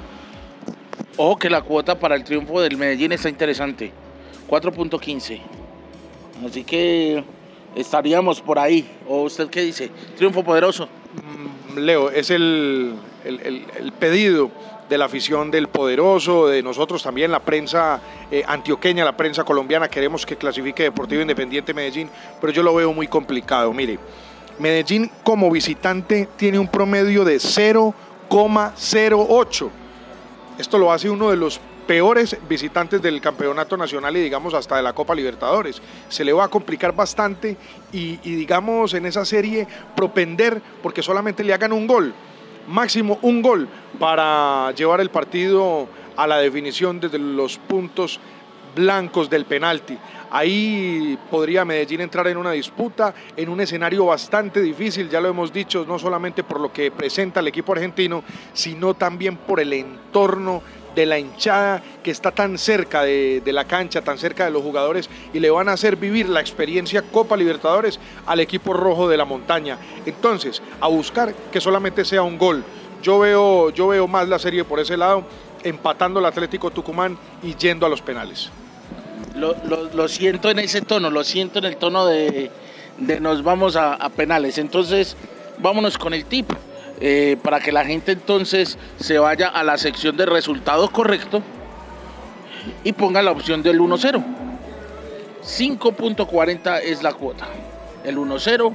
Ojo 1.18 1.38
que 1.38 1.50
la 1.50 1.62
cuota 1.62 2.00
para 2.00 2.16
el 2.16 2.24
triunfo 2.24 2.62
del 2.62 2.78
Medellín 2.78 3.12
está 3.12 3.28
interesante, 3.30 3.92
4.15. 4.50 5.42
Así 6.46 6.64
que 6.64 7.24
estaríamos 7.76 8.42
por 8.42 8.58
ahí. 8.60 8.90
¿O 9.08 9.24
usted 9.24 9.50
qué 9.50 9.62
dice? 9.62 9.90
Triunfo 10.18 10.44
poderoso. 10.44 10.88
Leo, 11.76 12.10
es 12.10 12.30
el, 12.30 12.96
el, 13.24 13.94
pedido 14.00 14.52
de 14.90 14.98
la 14.98 15.06
afición 15.06 15.52
del 15.52 15.68
poderoso, 15.68 16.48
de 16.48 16.64
nosotros 16.64 17.04
también, 17.04 17.32
la 17.32 17.40
prensa 17.40 18.02
eh, 18.30 18.44
antioqueña, 18.46 19.06
la 19.06 19.16
prensa 19.16 19.44
colombiana, 19.44 19.88
queremos 19.88 20.26
que 20.26 20.36
clasifique 20.36 20.84
Deportivo 20.84 21.22
Independiente 21.22 21.74
Medellín, 21.74 22.10
pero 22.40 22.52
yo 22.52 22.64
lo 22.64 22.76
veo 22.76 22.92
muy 22.94 23.08
complicado. 23.08 23.72
Mire, 23.74 24.00
Medellín 24.60 25.10
como 25.24 25.50
visitante 25.50 26.28
tiene 26.36 26.60
un 26.60 26.68
promedio 26.68 27.24
de 27.24 27.38
0,08. 27.38 29.70
Esto 30.58 30.78
lo 30.78 30.92
hace 30.92 31.10
uno 31.10 31.30
de 31.30 31.38
los 31.38 31.62
peores 31.88 32.38
visitantes 32.48 33.02
del 33.02 33.22
campeonato 33.22 33.78
nacional 33.78 34.16
y 34.18 34.22
digamos 34.22 34.54
hasta 34.54 34.78
de 34.78 34.84
la 34.84 34.94
Copa 34.94 35.16
Libertadores. 35.16 35.82
Se 36.10 36.24
le 36.24 36.34
va 36.34 36.46
a 36.46 36.48
complicar 36.48 36.96
bastante 36.96 37.58
y, 37.92 38.18
digamos 38.18 38.94
en 38.94 39.06
esa 39.06 39.26
serie 39.26 39.68
propender 39.96 40.62
porque 40.82 41.02
solamente 41.02 41.44
le 41.44 41.54
hagan 41.54 41.74
un 41.74 41.88
gol 41.88 42.14
máximo 42.68 43.18
un 43.24 43.42
gol 43.42 43.68
para 44.00 44.72
llevar 44.72 45.02
el 45.02 45.10
partido 45.10 45.88
a 46.16 46.28
la 46.28 46.38
definición 46.38 47.00
desde 47.00 47.18
los 47.18 47.58
puntos 47.58 48.20
blancos 48.76 49.30
del 49.30 49.46
penalti. 49.46 49.98
Ahí 50.30 51.18
podría 51.30 51.66
Medellín 51.66 52.02
entrar 52.02 52.28
en 52.28 52.38
una 52.38 52.52
disputa, 52.52 53.14
en 53.36 53.50
un 53.50 53.60
escenario 53.60 54.06
bastante 54.06 54.62
difícil, 54.62 55.10
ya 55.10 55.20
lo 55.20 55.28
hemos 55.28 55.52
dicho, 55.52 55.86
no 55.86 56.00
solamente 56.00 56.44
por 56.44 56.62
lo 56.62 56.72
que 56.72 56.90
presenta 56.90 57.42
el 57.42 57.48
equipo 57.48 57.74
argentino, 57.74 58.24
sino 58.54 58.94
también 58.94 59.36
por 59.36 59.60
el 59.60 59.74
entorno 59.74 60.62
de 60.96 61.06
la 61.06 61.20
hinchada 61.20 61.82
que 62.04 62.12
está 62.12 62.32
tan 62.32 62.58
cerca 62.58 63.04
de, 63.04 63.42
la 63.46 63.66
cancha, 63.66 64.02
tan 64.02 64.18
cerca 64.18 64.46
de 64.46 64.52
los 64.52 64.62
jugadores 64.62 65.10
y 65.34 65.40
le 65.40 65.50
van 65.50 65.70
a 65.70 65.74
hacer 65.74 65.96
vivir 65.96 66.30
la 66.30 66.42
experiencia 66.42 67.02
Copa 67.02 67.38
Libertadores 67.38 68.00
al 68.26 68.40
equipo 68.40 68.74
rojo 68.74 69.08
de 69.08 69.18
la 69.18 69.26
montaña. 69.26 69.78
Entonces, 70.06 70.62
a 70.80 70.88
buscar 70.88 71.34
que 71.52 71.62
solamente 71.62 72.06
sea 72.06 72.24
un 72.24 72.38
gol. 72.38 72.64
Yo 73.02 73.20
veo, 73.20 73.70
yo 73.72 73.88
veo 73.88 74.08
más 74.08 74.28
la 74.28 74.40
serie 74.40 74.64
por 74.64 74.80
ese 74.80 74.98
lado, 74.98 75.24
empatando 75.64 76.20
el 76.20 76.26
Atlético 76.26 76.72
Tucumán 76.72 77.18
y 77.42 77.56
yendo 77.56 77.86
a 77.86 77.90
los 77.90 78.02
penales. 78.02 78.50
Lo, 79.36 80.08
siento 80.08 80.50
en 80.50 80.60
ese 80.60 80.82
tono, 80.82 81.10
lo 81.10 81.24
siento 81.24 81.60
en 81.60 81.66
el 81.66 81.78
tono 81.78 82.06
de, 82.06 82.52
nos 82.98 83.44
vamos 83.44 83.76
a 83.76 84.10
penales. 84.10 84.58
Entonces, 84.58 85.16
vámonos 85.62 85.98
con 85.98 86.14
el 86.14 86.26
tip. 86.26 86.52
Eh, 87.04 87.36
para 87.42 87.60
que 87.60 87.72
la 87.72 87.84
gente 87.84 88.12
entonces 88.12 88.78
se 89.00 89.18
vaya 89.18 89.48
a 89.48 89.64
la 89.64 89.80
sección 89.80 90.16
de 90.18 90.28
resultado 90.28 90.88
correcto 90.92 91.42
y 92.84 92.94
ponga 92.94 93.24
la 93.24 93.32
opción 93.32 93.64
del 93.64 93.80
1-0. 93.80 94.24
5.40 95.44 96.80
es 96.84 97.02
la 97.02 97.14
cuota. 97.14 97.48
El 98.04 98.18
1-0, 98.18 98.74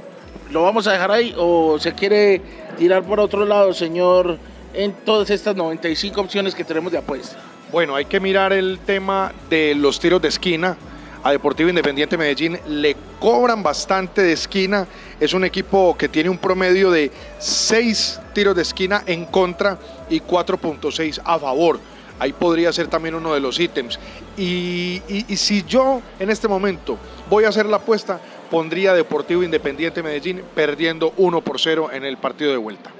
¿lo 0.51 0.61
vamos 0.61 0.87
a 0.87 0.91
dejar 0.91 1.11
ahí 1.11 1.33
o 1.37 1.79
se 1.79 1.93
quiere 1.93 2.41
tirar 2.77 3.03
por 3.03 3.21
otro 3.21 3.45
lado, 3.45 3.73
señor, 3.73 4.37
en 4.73 4.91
todas 4.91 5.29
estas 5.29 5.55
95 5.55 6.19
opciones 6.19 6.53
que 6.53 6.65
tenemos 6.65 6.91
de 6.91 6.97
apuesta? 6.97 7.37
Bueno, 7.71 7.95
hay 7.95 8.05
que 8.05 8.19
mirar 8.19 8.51
el 8.51 8.79
tema 8.79 9.31
de 9.49 9.73
los 9.73 10.01
tiros 10.01 10.21
de 10.21 10.27
esquina 10.27 10.75
a 11.23 11.31
Deportivo 11.31 11.69
Independiente 11.69 12.17
Medellín 12.17 12.57
le 12.67 12.95
cobran 13.19 13.63
bastante 13.63 14.21
de 14.21 14.33
esquina. 14.33 14.87
Es 15.19 15.33
un 15.33 15.43
equipo 15.43 15.95
que 15.97 16.09
tiene 16.09 16.29
un 16.29 16.37
promedio 16.37 16.91
de 16.91 17.11
6 17.39 18.21
tiros 18.33 18.55
de 18.55 18.61
esquina 18.61 19.03
en 19.07 19.25
contra 19.25 19.79
y 20.09 20.19
4.6 20.19 21.21
a 21.25 21.39
favor. 21.39 21.79
Ahí 22.19 22.33
podría 22.33 22.71
ser 22.71 22.87
también 22.87 23.15
uno 23.15 23.33
de 23.33 23.39
los 23.39 23.59
ítems. 23.59 23.99
Y, 24.37 25.01
si 25.35 25.63
yo 25.63 26.01
en 26.19 26.29
este 26.29 26.47
momento 26.47 26.97
voy 27.29 27.45
a 27.45 27.49
hacer 27.49 27.65
la 27.65 27.77
apuesta, 27.77 28.19
pondría 28.51 28.93
Deportivo 28.93 29.43
Independiente 29.43 30.03
Medellín 30.03 30.43
perdiendo 30.53 31.13
1 31.17 31.41
por 31.41 31.59
0 31.59 31.89
en 31.93 32.05
el 32.05 32.17
partido 32.17 32.51
de 32.51 32.57
vuelta. 32.57 32.91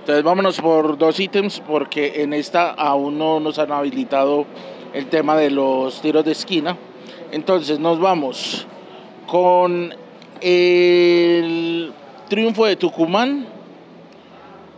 Entonces 0.00 0.22
vámonos 0.22 0.60
por 0.60 0.98
dos 0.98 1.18
ítems 1.18 1.62
porque 1.66 2.22
en 2.22 2.34
esta 2.34 2.70
aún 2.70 3.18
no 3.18 3.40
nos 3.40 3.58
han 3.58 3.72
habilitado 3.72 4.46
el 4.92 5.08
tema 5.08 5.36
de 5.36 5.50
los 5.50 6.00
tiros 6.02 6.24
de 6.24 6.32
esquina. 6.32 6.76
Entonces 7.32 7.78
nos 7.78 7.98
vamos 8.00 8.66
con 9.26 9.94
el 10.44 11.90
triunfo 12.28 12.66
de 12.66 12.76
Tucumán. 12.76 13.46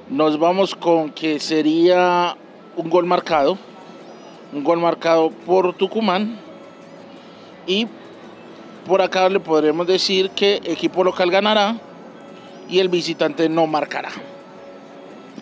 Nos 0.08 0.38
vamos 0.38 0.76
con 0.76 1.10
que 1.10 1.40
sería 1.40 2.36
un 2.76 2.88
gol 2.88 3.04
marcado. 3.04 3.58
Un 4.52 4.62
gol 4.62 4.78
marcado 4.78 5.30
por 5.30 5.74
Tucumán. 5.74 6.38
Y 7.66 7.88
por 8.86 9.02
acá 9.02 9.28
le 9.28 9.40
podremos 9.40 9.88
decir 9.88 10.30
que 10.30 10.60
equipo 10.62 11.02
local 11.02 11.32
ganará 11.32 11.76
y 12.68 12.78
el 12.78 12.88
visitante 12.88 13.48
no 13.48 13.66
marcará. 13.66 14.10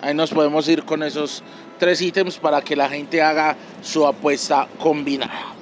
Ahí 0.01 0.15
nos 0.15 0.31
podemos 0.31 0.67
ir 0.69 0.85
con 0.85 1.03
esos 1.03 1.43
tres 1.79 2.01
ítems 2.01 2.39
para 2.39 2.63
que 2.63 2.77
la 2.77 2.89
gente 2.89 3.21
haga 3.21 3.57
su 3.83 4.07
apuesta 4.07 4.69
combinada. 4.79 5.54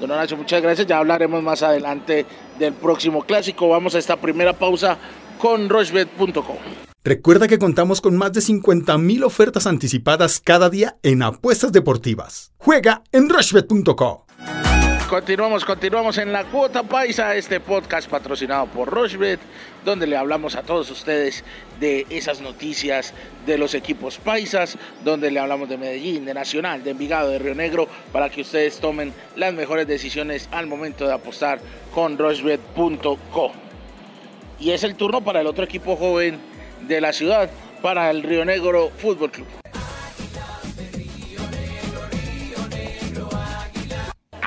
Don 0.00 0.10
Horacio, 0.10 0.36
muchas 0.36 0.62
gracias. 0.62 0.86
Ya 0.86 0.98
hablaremos 0.98 1.42
más 1.42 1.62
adelante 1.62 2.24
del 2.58 2.72
próximo 2.72 3.22
clásico. 3.22 3.68
Vamos 3.68 3.94
a 3.94 3.98
esta 3.98 4.16
primera 4.16 4.52
pausa 4.54 4.98
con 5.38 5.68
rochebet.com. 5.68 6.56
Recuerda 7.02 7.48
que 7.48 7.58
contamos 7.58 8.00
con 8.00 8.16
más 8.16 8.32
de 8.32 8.40
50.000 8.40 9.24
ofertas 9.24 9.66
anticipadas 9.66 10.40
cada 10.40 10.68
día 10.68 10.96
en 11.02 11.22
apuestas 11.22 11.72
deportivas. 11.72 12.52
Juega 12.58 13.02
en 13.12 13.28
rochebet.com. 13.28 14.69
Continuamos, 15.10 15.64
continuamos 15.64 16.18
en 16.18 16.32
la 16.32 16.44
cuota 16.44 16.84
paisa, 16.84 17.34
este 17.34 17.58
podcast 17.58 18.08
patrocinado 18.08 18.66
por 18.66 18.88
Rochebet, 18.88 19.40
donde 19.84 20.06
le 20.06 20.16
hablamos 20.16 20.54
a 20.54 20.62
todos 20.62 20.88
ustedes 20.88 21.42
de 21.80 22.06
esas 22.10 22.40
noticias 22.40 23.12
de 23.44 23.58
los 23.58 23.74
equipos 23.74 24.18
paisas, 24.18 24.78
donde 25.02 25.32
le 25.32 25.40
hablamos 25.40 25.68
de 25.68 25.78
Medellín, 25.78 26.26
de 26.26 26.32
Nacional, 26.32 26.84
de 26.84 26.92
Envigado, 26.92 27.30
de 27.30 27.40
Río 27.40 27.56
Negro, 27.56 27.88
para 28.12 28.30
que 28.30 28.42
ustedes 28.42 28.78
tomen 28.78 29.12
las 29.34 29.52
mejores 29.52 29.88
decisiones 29.88 30.48
al 30.52 30.68
momento 30.68 31.08
de 31.08 31.14
apostar 31.14 31.58
con 31.92 32.16
rochebet.co. 32.16 33.50
Y 34.60 34.70
es 34.70 34.84
el 34.84 34.94
turno 34.94 35.24
para 35.24 35.40
el 35.40 35.48
otro 35.48 35.64
equipo 35.64 35.96
joven 35.96 36.38
de 36.86 37.00
la 37.00 37.12
ciudad, 37.12 37.50
para 37.82 38.12
el 38.12 38.22
Río 38.22 38.44
Negro 38.44 38.92
Fútbol 38.96 39.32
Club. 39.32 39.59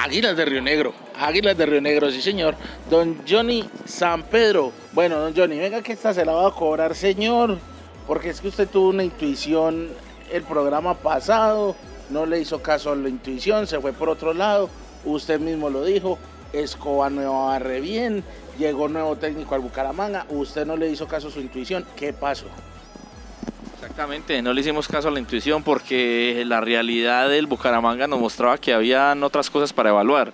Águilas 0.03 0.36
de 0.36 0.43
Río 0.43 0.62
Negro, 0.62 0.93
Águilas 1.17 1.57
de 1.57 1.65
Río 1.65 1.79
Negro, 1.79 2.12
sí 2.12 2.22
señor. 2.22 2.55
Don 2.89 3.22
Johnny 3.25 3.63
San 3.86 4.24
Pedro. 4.24 4.74
Bueno, 4.91 5.17
don 5.17 5.33
Johnny, 5.33 5.57
venga 5.57 5.81
que 5.81 5.93
esta 5.93 6.13
se 6.13 6.25
la 6.25 6.33
va 6.33 6.50
a 6.50 6.51
cobrar, 6.51 6.93
señor. 6.93 7.57
Porque 8.05 8.29
es 8.29 8.41
que 8.41 8.50
usted 8.50 8.67
tuvo 8.67 8.89
una 8.89 9.05
intuición 9.05 9.91
el 10.29 10.43
programa 10.43 10.93
pasado, 10.95 11.77
no 12.10 12.25
le 12.25 12.41
hizo 12.41 12.62
caso 12.62 12.91
a 12.91 12.98
la 12.98 13.07
intuición, 13.07 13.65
se 13.65 13.79
fue 13.79 13.93
por 13.93 14.10
otro 14.10 14.33
lado. 14.33 14.69
Usted 15.05 15.39
mismo 15.39 15.69
lo 15.69 15.86
dijo, 15.86 16.19
Escobar 16.51 17.10
no 17.10 17.45
va 17.45 17.60
re 17.60 17.79
bien, 17.79 18.25
llegó 18.60 18.89
nuevo 18.89 19.15
técnico 19.15 19.55
al 19.55 19.62
Bucaramanga, 19.62 20.25
usted 20.27 20.65
no 20.65 20.75
le 20.75 20.89
hizo 20.89 21.07
caso 21.07 21.29
a 21.29 21.31
su 21.31 21.39
intuición. 21.39 21.86
¿Qué 21.95 22.12
pasó? 22.12 22.48
Exactamente, 23.94 24.42
no 24.42 24.54
le 24.54 24.62
hicimos 24.62 24.88
caso 24.88 25.10
a 25.10 25.12
la 25.12 25.20
intuición 25.20 25.62
porque 25.62 26.44
la 26.48 26.60
realidad 26.60 27.30
del 27.30 27.46
Bucaramanga 27.46 28.08
nos 28.08 28.20
mostraba 28.20 28.58
que 28.58 28.74
habían 28.74 29.22
otras 29.22 29.52
cosas 29.52 29.72
para 29.72 29.92
evaluar. 29.92 30.34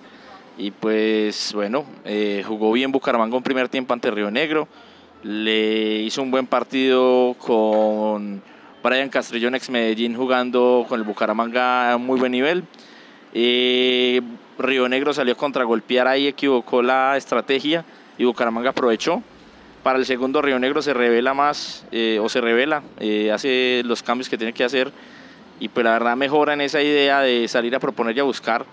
Y 0.56 0.70
pues 0.70 1.52
bueno, 1.52 1.84
eh, 2.06 2.42
jugó 2.46 2.72
bien 2.72 2.90
Bucaramanga 2.90 3.36
un 3.36 3.42
primer 3.42 3.68
tiempo 3.68 3.92
ante 3.92 4.10
Río 4.10 4.30
Negro, 4.30 4.66
le 5.22 5.98
hizo 5.98 6.22
un 6.22 6.30
buen 6.30 6.46
partido 6.46 7.34
con 7.34 8.40
Brian 8.82 9.10
Castrillón 9.10 9.54
ex 9.54 9.68
Medellín 9.68 10.16
jugando 10.16 10.86
con 10.88 10.98
el 10.98 11.04
Bucaramanga 11.04 11.92
a 11.92 11.98
muy 11.98 12.18
buen 12.18 12.32
nivel. 12.32 12.64
Eh, 13.34 14.22
Río 14.58 14.88
Negro 14.88 15.12
salió 15.12 15.36
contra 15.36 15.64
golpear 15.64 16.08
ahí, 16.08 16.28
equivocó 16.28 16.80
la 16.80 17.14
estrategia 17.18 17.84
y 18.16 18.24
Bucaramanga 18.24 18.70
aprovechó 18.70 19.22
para 19.82 19.98
el 19.98 20.06
segundo 20.06 20.42
Río 20.42 20.58
Negro 20.58 20.82
se 20.82 20.92
revela 20.92 21.34
más 21.34 21.84
eh, 21.90 22.18
o 22.20 22.28
se 22.28 22.40
revela, 22.40 22.82
eh, 22.98 23.30
hace 23.32 23.82
los 23.84 24.02
cambios 24.02 24.28
que 24.28 24.36
tiene 24.36 24.52
que 24.52 24.64
hacer 24.64 24.92
y 25.58 25.68
pues 25.68 25.84
la 25.84 25.92
verdad 25.92 26.16
mejora 26.16 26.52
en 26.54 26.60
esa 26.60 26.82
idea 26.82 27.20
de 27.20 27.48
salir 27.48 27.74
a 27.74 27.80
proponer 27.80 28.16
y 28.16 28.20
a 28.20 28.24
buscar, 28.24 28.64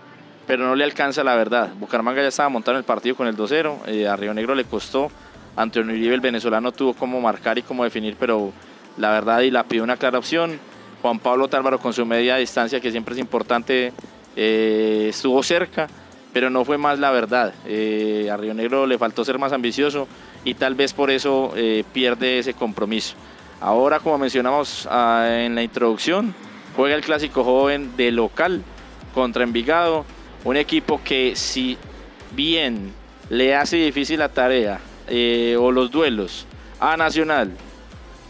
pero 0.45 0.65
no 0.65 0.75
le 0.75 0.83
alcanza 0.83 1.23
la 1.23 1.35
verdad. 1.35 1.69
Bucaramanga 1.75 2.21
ya 2.21 2.29
estaba 2.29 2.49
montando 2.49 2.79
el 2.79 2.85
partido 2.85 3.15
con 3.15 3.27
el 3.27 3.35
2-0, 3.35 3.87
eh, 3.87 4.07
a 4.07 4.15
Río 4.15 4.33
Negro 4.33 4.55
le 4.55 4.65
costó, 4.65 5.11
Antonio 5.55 5.93
Uribe 5.93 6.15
el 6.15 6.21
venezolano 6.21 6.71
tuvo 6.71 6.93
cómo 6.93 7.19
marcar 7.19 7.57
y 7.57 7.61
cómo 7.61 7.83
definir, 7.83 8.15
pero 8.19 8.51
la 8.97 9.11
verdad 9.11 9.41
y 9.41 9.51
la 9.51 9.63
pidió 9.63 9.83
una 9.83 9.97
clara 9.97 10.17
opción. 10.17 10.59
Juan 11.01 11.19
Pablo 11.19 11.47
Tálvaro 11.47 11.79
con 11.79 11.93
su 11.93 12.05
media 12.05 12.37
distancia 12.37 12.79
que 12.79 12.91
siempre 12.91 13.13
es 13.13 13.19
importante 13.19 13.93
estuvo 14.35 15.41
cerca, 15.41 15.87
pero 16.31 16.49
no 16.49 16.63
fue 16.63 16.77
más 16.77 16.99
la 16.99 17.11
verdad. 17.11 17.53
a 17.65 18.37
Río 18.37 18.53
Negro 18.53 18.85
le 18.85 18.97
faltó 18.97 19.25
ser 19.25 19.39
más 19.39 19.51
ambicioso 19.51 20.07
y 20.47 20.53
tal 20.53 20.75
vez 20.75 20.93
por 20.93 21.11
eso 21.11 21.51
eh, 21.57 21.83
pierde 21.91 22.39
ese 22.39 22.53
compromiso. 22.53 23.15
Ahora, 23.59 23.99
como 23.99 24.17
mencionamos 24.17 24.87
ah, 24.89 25.27
en 25.41 25.55
la 25.55 25.61
introducción, 25.61 26.33
juega 26.73 26.95
el 26.95 27.01
clásico 27.01 27.43
joven 27.43 27.97
de 27.97 28.11
local 28.11 28.63
contra 29.13 29.43
Envigado, 29.43 30.05
un 30.45 30.55
equipo 30.55 31.01
que 31.03 31.35
si 31.35 31.77
bien 32.31 32.93
le 33.29 33.55
hace 33.57 33.75
difícil 33.75 34.19
la 34.19 34.29
tarea 34.29 34.79
eh, 35.09 35.57
o 35.59 35.69
los 35.69 35.91
duelos 35.91 36.45
a 36.79 36.95
Nacional, 36.95 37.51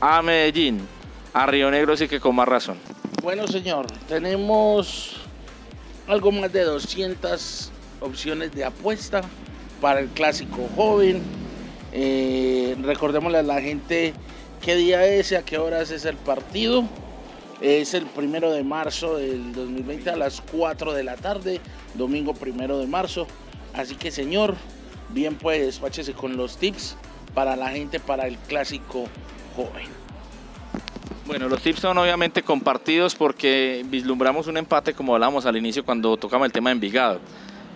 a 0.01 0.24
Medellín, 0.24 0.88
a 1.36 1.45
Río 1.45 1.69
Negro 1.69 1.95
sí 1.95 2.07
que 2.07 2.19
con 2.19 2.36
más 2.36 2.47
razón. 2.47 2.79
Bueno, 3.21 3.45
señor, 3.45 3.86
tenemos 4.07 5.17
algo 6.07 6.31
más 6.31 6.51
de 6.51 6.63
200 6.63 7.71
opciones 8.00 8.51
de 8.53 8.65
apuesta 8.65 9.21
para 9.79 10.00
el 10.00 10.07
clásico 10.07 10.67
joven 10.75 11.21
eh, 11.91 12.75
recordémosle 12.82 13.39
a 13.39 13.44
la 13.44 13.62
gente 13.62 14.13
qué 14.62 14.75
día 14.75 15.06
es 15.06 15.32
y 15.32 15.36
a 15.36 15.44
qué 15.44 15.58
horas 15.58 15.91
es 15.91 16.06
el 16.06 16.15
partido. 16.15 16.84
Es 17.62 17.94
el 17.94 18.06
primero 18.06 18.51
de 18.51 18.63
marzo 18.63 19.17
del 19.17 19.51
2020 19.53 20.12
a 20.12 20.15
las 20.15 20.41
4 20.41 20.94
de 20.94 21.03
la 21.03 21.15
tarde, 21.15 21.60
domingo 21.96 22.34
primero 22.34 22.77
de 22.77 22.86
marzo. 22.86 23.25
Así 23.74 23.96
que, 23.96 24.12
señor, 24.12 24.56
bien 25.10 25.36
pues 25.36 25.65
despáchese 25.65 26.13
con 26.13 26.38
los 26.38 26.58
tips 26.58 26.96
para 27.34 27.56
la 27.56 27.70
gente 27.70 28.00
para 28.00 28.27
el 28.27 28.38
clásico 28.38 29.06
joven. 29.56 29.88
Bueno, 31.25 31.50
los 31.50 31.62
tips 31.62 31.82
son 31.82 31.98
obviamente 31.98 32.41
compartidos 32.41 33.13
porque 33.13 33.84
vislumbramos 33.89 34.48
un 34.48 34.58
empate 34.58 34.94
como 34.94 35.13
hablábamos 35.13 35.46
al 35.46 35.58
inicio 35.58 35.84
cuando 35.84 36.15
tocamos 36.15 36.46
el 36.46 36.51
tema 36.51 36.70
de 36.70 36.75
Envigado. 36.75 37.20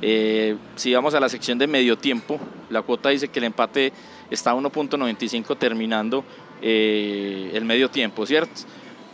Eh, 0.01 0.57
si 0.75 0.93
vamos 0.93 1.13
a 1.13 1.19
la 1.19 1.29
sección 1.29 1.57
de 1.57 1.67
medio 1.67 1.97
tiempo, 1.97 2.39
la 2.69 2.81
cuota 2.81 3.09
dice 3.09 3.27
que 3.27 3.39
el 3.39 3.45
empate 3.45 3.93
está 4.29 4.51
a 4.51 4.55
1.95 4.55 5.57
terminando 5.57 6.23
eh, 6.61 7.51
el 7.53 7.65
medio 7.65 7.89
tiempo, 7.89 8.25
¿cierto? 8.25 8.61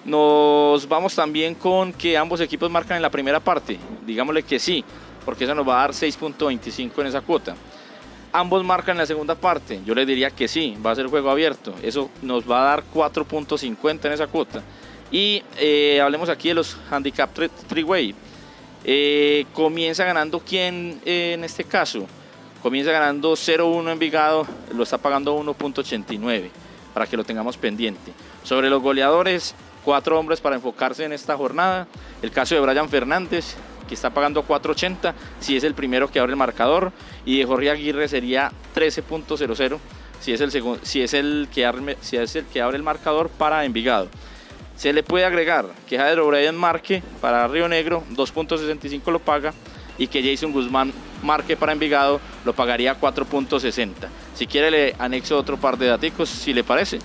Nos 0.05 0.87
vamos 0.87 1.13
también 1.15 1.55
con 1.55 1.91
que 1.91 2.17
ambos 2.17 2.39
equipos 2.39 2.71
marcan 2.71 2.95
en 2.95 3.01
la 3.01 3.09
primera 3.09 3.41
parte, 3.41 3.77
digámosle 4.05 4.43
que 4.43 4.59
sí, 4.59 4.83
porque 5.25 5.43
eso 5.43 5.53
nos 5.53 5.67
va 5.67 5.79
a 5.79 5.81
dar 5.81 5.91
6.25 5.91 7.01
en 7.01 7.07
esa 7.07 7.21
cuota. 7.21 7.55
Ambos 8.31 8.63
marcan 8.63 8.93
en 8.93 8.99
la 8.99 9.05
segunda 9.05 9.35
parte, 9.35 9.81
yo 9.85 9.93
le 9.93 10.05
diría 10.05 10.29
que 10.29 10.47
sí, 10.47 10.77
va 10.85 10.91
a 10.91 10.95
ser 10.95 11.07
juego 11.07 11.29
abierto, 11.29 11.73
eso 11.83 12.09
nos 12.21 12.49
va 12.49 12.61
a 12.61 12.75
dar 12.75 12.83
4.50 12.93 14.05
en 14.05 14.11
esa 14.13 14.27
cuota. 14.27 14.61
Y 15.11 15.43
eh, 15.57 15.99
hablemos 16.01 16.29
aquí 16.29 16.49
de 16.49 16.55
los 16.55 16.77
handicap 16.89 17.29
three-way. 17.67 18.13
Eh, 18.83 19.45
comienza 19.53 20.05
ganando 20.05 20.39
quién 20.39 21.01
eh, 21.05 21.33
en 21.33 21.43
este 21.43 21.63
caso. 21.63 22.05
Comienza 22.61 22.91
ganando 22.91 23.33
0-1 23.33 23.91
Envigado, 23.91 24.47
lo 24.73 24.83
está 24.83 24.97
pagando 24.97 25.37
1.89 25.39 26.49
para 26.93 27.05
que 27.05 27.17
lo 27.17 27.23
tengamos 27.23 27.57
pendiente. 27.57 28.11
Sobre 28.43 28.69
los 28.69 28.81
goleadores, 28.81 29.55
cuatro 29.85 30.19
hombres 30.19 30.41
para 30.41 30.55
enfocarse 30.55 31.05
en 31.05 31.13
esta 31.13 31.37
jornada. 31.37 31.87
El 32.21 32.31
caso 32.31 32.55
de 32.55 32.61
Brian 32.61 32.89
Fernández, 32.89 33.55
que 33.87 33.93
está 33.93 34.09
pagando 34.09 34.45
4.80 34.45 35.13
si 35.39 35.55
es 35.55 35.63
el 35.63 35.75
primero 35.75 36.09
que 36.09 36.19
abre 36.19 36.31
el 36.31 36.37
marcador. 36.37 36.91
Y 37.25 37.37
de 37.39 37.45
Jorge 37.45 37.69
Aguirre 37.69 38.07
sería 38.07 38.51
13.00 38.75 39.79
si 40.19 40.33
es 40.33 40.41
el, 40.41 40.51
si 40.81 41.01
es 41.01 41.13
el, 41.13 41.47
que, 41.53 41.97
si 42.01 42.17
es 42.17 42.35
el 42.35 42.45
que 42.45 42.61
abre 42.61 42.77
el 42.77 42.83
marcador 42.83 43.29
para 43.29 43.65
Envigado. 43.65 44.09
Se 44.77 44.93
le 44.93 45.03
puede 45.03 45.25
agregar 45.25 45.65
que 45.89 45.97
Jader 45.97 46.19
O'Brien 46.19 46.55
marque 46.55 47.01
para 47.19 47.47
Río 47.47 47.67
Negro, 47.67 48.03
2.65 48.11 49.11
lo 49.11 49.19
paga, 49.19 49.53
y 49.97 50.07
que 50.07 50.23
Jason 50.23 50.51
Guzmán 50.51 50.93
marque 51.23 51.57
para 51.57 51.71
Envigado, 51.71 52.21
lo 52.45 52.53
pagaría 52.53 52.99
4.60. 52.99 53.89
Si 54.35 54.45
quiere 54.45 54.69
le 54.69 54.95
anexo 54.99 55.37
otro 55.37 55.57
par 55.57 55.77
de 55.77 55.87
datos, 55.87 56.29
si 56.29 56.53
le 56.53 56.63
parece. 56.63 56.99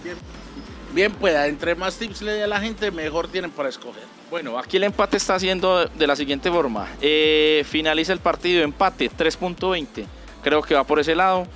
Bien, 0.92 1.10
pues 1.12 1.34
entre 1.48 1.74
más 1.74 1.96
tips 1.96 2.20
le 2.20 2.32
dé 2.32 2.42
a 2.44 2.46
la 2.46 2.60
gente, 2.60 2.90
mejor 2.90 3.28
tienen 3.28 3.50
para 3.50 3.70
escoger. 3.70 4.02
Bueno, 4.30 4.58
aquí 4.58 4.76
el 4.76 4.84
empate 4.84 5.16
está 5.16 5.36
haciendo 5.36 5.86
de 5.86 6.06
la 6.06 6.16
siguiente 6.16 6.50
forma. 6.50 6.86
Eh, 7.00 7.64
finaliza 7.66 8.12
el 8.12 8.18
partido, 8.18 8.62
empate, 8.62 9.10
3.20. 9.10 10.04
Creo 10.42 10.60
que 10.62 10.74
va 10.74 10.84
por 10.84 11.00
ese 11.00 11.14
lado. 11.14 11.46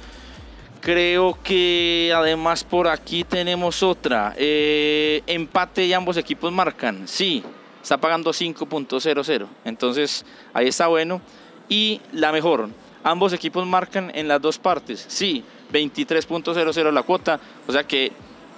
Creo 0.86 1.36
que 1.42 2.12
además 2.14 2.62
por 2.62 2.86
aquí 2.86 3.24
tenemos 3.24 3.82
otra. 3.82 4.34
Eh, 4.36 5.20
empate 5.26 5.84
y 5.84 5.92
ambos 5.92 6.16
equipos 6.16 6.52
marcan. 6.52 7.08
Sí, 7.08 7.42
está 7.82 7.96
pagando 7.96 8.30
5.00. 8.30 9.48
Entonces 9.64 10.24
ahí 10.54 10.68
está 10.68 10.86
bueno. 10.86 11.20
Y 11.68 12.00
la 12.12 12.30
mejor, 12.30 12.68
ambos 13.02 13.32
equipos 13.32 13.66
marcan 13.66 14.12
en 14.14 14.28
las 14.28 14.40
dos 14.40 14.58
partes. 14.58 15.04
Sí, 15.08 15.42
23.00 15.72 16.92
la 16.92 17.02
cuota. 17.02 17.40
O 17.66 17.72
sea 17.72 17.82
que 17.82 18.12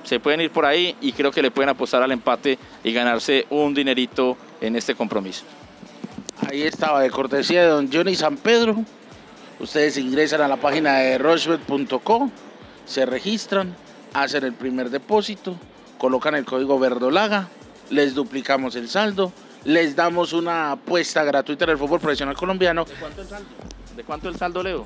se 0.05 0.21
pueden 0.21 0.43
ir 0.43 0.51
por 0.51 0.67
ahí 0.67 0.95
y 1.01 1.13
creo 1.13 1.31
que 1.31 1.41
le 1.41 1.51
pueden 1.51 1.71
apostar 1.71 2.03
al 2.03 2.13
empate 2.13 2.59
y 2.85 2.93
ganarse 2.93 3.47
un 3.49 3.73
dinerito 3.73 4.37
en 4.61 4.77
este 4.77 4.95
compromiso. 4.95 5.45
Ahí 6.47 6.61
estaba 6.61 7.01
de 7.01 7.09
cortesía 7.09 7.63
de 7.63 7.69
don 7.69 7.91
Johnny 7.91 8.15
San 8.15 8.37
Pedro. 8.37 8.85
Ustedes 9.61 9.97
ingresan 9.99 10.41
a 10.41 10.47
la 10.47 10.57
página 10.57 10.99
de 10.99 11.19
rochebet.co, 11.19 12.31
se 12.87 13.05
registran, 13.07 13.75
hacen 14.15 14.45
el 14.45 14.53
primer 14.53 14.89
depósito, 14.89 15.57
colocan 15.99 16.37
el 16.37 16.45
código 16.45 16.79
verdolaga, 16.79 17.49
les 17.91 18.15
duplicamos 18.15 18.77
el 18.77 18.89
saldo, 18.89 19.33
les 19.65 19.97
damos 19.97 20.33
una 20.33 20.73
apuesta 20.73 21.25
gratuita 21.25 21.67
del 21.67 21.77
fútbol 21.77 21.99
profesional 21.99 22.37
colombiano. 22.37 22.85
¿De 22.85 22.95
cuánto 22.95 23.23
el 23.23 23.29
saldo? 23.29 23.49
¿De 23.97 24.05
cuánto 24.05 24.29
el 24.29 24.37
saldo, 24.37 24.63
Leo? 24.63 24.85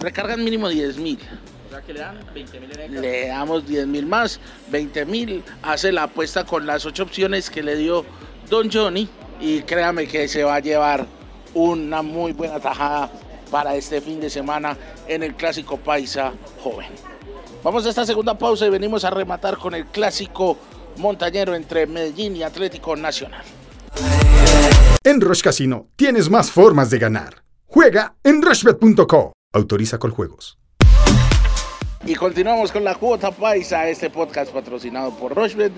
Recargan 0.00 0.42
mínimo 0.42 0.68
10 0.68 0.98
mil. 0.98 1.20
O 1.68 1.70
sea 1.70 1.82
que 1.82 1.92
le 1.92 2.00
dan 2.00 2.18
20 2.34 2.60
mil 2.60 2.80
en 2.80 3.00
Le 3.00 3.28
damos 3.28 3.68
10 3.68 3.86
mil 3.86 4.06
más, 4.06 4.40
20 4.70 5.06
mil. 5.06 5.44
Hace 5.62 5.92
la 5.92 6.04
apuesta 6.04 6.44
con 6.44 6.66
las 6.66 6.84
ocho 6.86 7.04
opciones 7.04 7.50
que 7.50 7.62
le 7.62 7.76
dio 7.76 8.04
Don 8.50 8.68
Johnny. 8.68 9.08
Y 9.40 9.60
créame 9.62 10.08
que 10.08 10.26
se 10.26 10.42
va 10.42 10.56
a 10.56 10.60
llevar 10.60 11.06
una 11.54 12.02
muy 12.02 12.32
buena 12.32 12.58
tajada 12.58 13.10
para 13.50 13.74
este 13.74 14.00
fin 14.00 14.20
de 14.20 14.30
semana 14.30 14.76
en 15.06 15.22
el 15.22 15.34
Clásico 15.34 15.76
Paisa 15.76 16.32
Joven. 16.62 16.88
Vamos 17.62 17.86
a 17.86 17.88
esta 17.90 18.06
segunda 18.06 18.38
pausa 18.38 18.66
y 18.66 18.70
venimos 18.70 19.04
a 19.04 19.10
rematar 19.10 19.58
con 19.58 19.74
el 19.74 19.86
Clásico 19.86 20.56
Montañero 20.96 21.54
entre 21.54 21.86
Medellín 21.86 22.36
y 22.36 22.42
Atlético 22.42 22.96
Nacional. 22.96 23.44
En 25.04 25.20
Roche 25.20 25.42
Casino 25.42 25.88
tienes 25.96 26.30
más 26.30 26.50
formas 26.50 26.90
de 26.90 26.98
ganar. 26.98 27.42
Juega 27.66 28.14
en 28.24 28.42
rochebet.co. 28.42 29.32
Autoriza 29.52 29.98
con 29.98 30.10
juegos. 30.10 30.58
Y 32.04 32.14
continuamos 32.14 32.72
con 32.72 32.84
la 32.84 32.94
cuota 32.94 33.30
paisa, 33.30 33.88
este 33.88 34.08
podcast 34.08 34.52
patrocinado 34.52 35.10
por 35.16 35.34
Rochebet, 35.34 35.72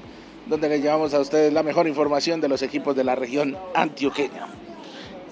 donde 0.47 0.69
le 0.69 0.81
llevamos 0.81 1.15
a 1.15 1.21
ustedes 1.21 1.53
la 1.53 1.63
mejor 1.63 1.89
información 1.89 2.41
de 2.41 2.49
los 2.49 2.63
equipos 2.63 2.95
de 2.95 3.05
la 3.05 3.15
región 3.15 3.57
antioqueña. 3.75 4.47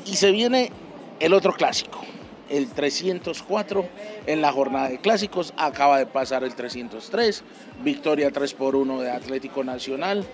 Y 0.07 0.17
se 0.17 0.31
viene 0.33 0.73
el 1.21 1.35
otro 1.35 1.53
clásico, 1.53 2.01
el 2.49 2.69
304 2.69 3.89
en 4.27 4.43
la 4.43 4.53
jornada 4.53 4.89
de 4.89 4.99
clásicos. 4.99 5.53
Acaba 5.57 5.99
de 5.99 6.07
pasar 6.07 6.45
el 6.45 6.55
303, 6.55 7.43
victoria 7.83 8.31
3 8.31 8.55
por 8.55 8.77
1 8.77 9.01
de 9.01 9.11
Atlético 9.11 9.65
Nacional. 9.65 10.27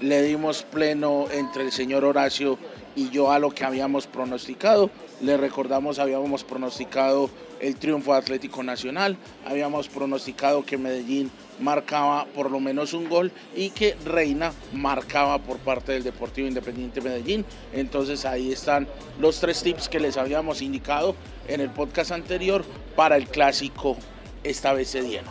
Le 0.00 0.22
dimos 0.22 0.64
pleno 0.64 1.26
entre 1.30 1.64
el 1.64 1.72
señor 1.72 2.04
Horacio 2.04 2.58
y 2.94 3.10
yo 3.10 3.30
a 3.30 3.38
lo 3.38 3.50
que 3.50 3.64
habíamos 3.64 4.06
pronosticado. 4.06 4.90
Le 5.20 5.36
recordamos, 5.36 5.98
habíamos 5.98 6.44
pronosticado 6.44 7.30
el 7.60 7.76
triunfo 7.76 8.12
de 8.12 8.18
Atlético 8.18 8.62
Nacional, 8.62 9.16
habíamos 9.46 9.88
pronosticado 9.88 10.64
que 10.64 10.76
Medellín 10.76 11.30
marcaba 11.60 12.26
por 12.34 12.50
lo 12.50 12.58
menos 12.58 12.92
un 12.92 13.08
gol 13.08 13.30
y 13.54 13.70
que 13.70 13.96
Reina 14.04 14.52
marcaba 14.72 15.38
por 15.38 15.58
parte 15.58 15.92
del 15.92 16.02
Deportivo 16.02 16.48
Independiente 16.48 17.00
Medellín. 17.00 17.44
Entonces 17.72 18.24
ahí 18.24 18.50
están 18.50 18.88
los 19.20 19.38
tres 19.38 19.62
tips 19.62 19.88
que 19.88 20.00
les 20.00 20.16
habíamos 20.16 20.60
indicado 20.60 21.14
en 21.46 21.60
el 21.60 21.70
podcast 21.70 22.10
anterior 22.10 22.64
para 22.96 23.16
el 23.16 23.28
clásico 23.28 23.96
esta 24.44 24.72
vez 24.72 24.88
se 24.88 25.02
dieron. 25.02 25.30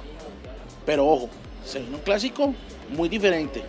Pero 0.86 1.08
ojo, 1.08 1.30
se 1.66 1.80
viene 1.80 1.96
un 1.96 2.02
clásico 2.02 2.54
muy 2.90 3.10
diferente 3.10 3.62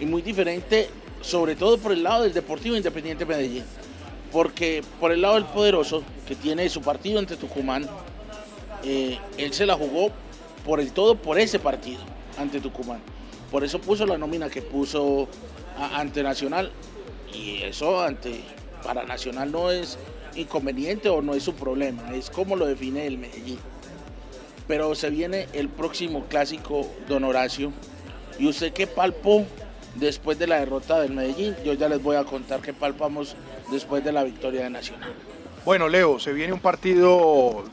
y 0.00 0.06
muy 0.06 0.22
diferente 0.22 0.88
sobre 1.24 1.56
todo 1.56 1.78
por 1.78 1.92
el 1.92 2.02
lado 2.02 2.24
del 2.24 2.32
Deportivo 2.32 2.76
Independiente 2.76 3.24
Medellín 3.24 3.64
porque 4.34 4.82
por 4.98 5.12
el 5.12 5.22
lado 5.22 5.36
del 5.36 5.44
poderoso, 5.44 6.02
que 6.26 6.34
tiene 6.34 6.68
su 6.68 6.82
partido 6.82 7.20
ante 7.20 7.36
Tucumán, 7.36 7.88
eh, 8.82 9.16
él 9.38 9.54
se 9.54 9.64
la 9.64 9.74
jugó 9.74 10.10
por 10.66 10.80
el 10.80 10.90
todo 10.90 11.14
por 11.14 11.38
ese 11.38 11.60
partido 11.60 12.00
ante 12.36 12.60
Tucumán. 12.60 12.98
Por 13.52 13.62
eso 13.62 13.80
puso 13.80 14.04
la 14.06 14.18
nómina 14.18 14.50
que 14.50 14.60
puso 14.60 15.28
ante 15.78 16.24
Nacional. 16.24 16.72
Y 17.32 17.62
eso 17.62 18.02
ante 18.02 18.40
para 18.82 19.04
Nacional 19.04 19.52
no 19.52 19.70
es 19.70 19.98
inconveniente 20.34 21.08
o 21.08 21.22
no 21.22 21.34
es 21.34 21.44
su 21.44 21.54
problema, 21.54 22.12
es 22.12 22.28
como 22.28 22.56
lo 22.56 22.66
define 22.66 23.06
el 23.06 23.18
Medellín. 23.18 23.58
Pero 24.66 24.96
se 24.96 25.10
viene 25.10 25.46
el 25.52 25.68
próximo 25.68 26.24
clásico, 26.24 26.90
don 27.08 27.22
Horacio. 27.22 27.72
¿Y 28.40 28.48
usted 28.48 28.72
qué 28.72 28.88
palpó 28.88 29.44
después 29.96 30.38
de 30.38 30.46
la 30.46 30.58
derrota 30.58 31.00
del 31.00 31.12
Medellín? 31.12 31.54
Yo 31.64 31.74
ya 31.74 31.88
les 31.88 32.02
voy 32.02 32.16
a 32.16 32.24
contar 32.24 32.60
qué 32.60 32.72
palpamos 32.72 33.36
después 33.70 34.04
de 34.04 34.12
la 34.12 34.24
victoria 34.24 34.64
de 34.64 34.70
Nacional. 34.70 35.12
Bueno, 35.64 35.88
Leo, 35.88 36.18
se 36.18 36.32
viene 36.32 36.52
un 36.52 36.60
partido 36.60 37.64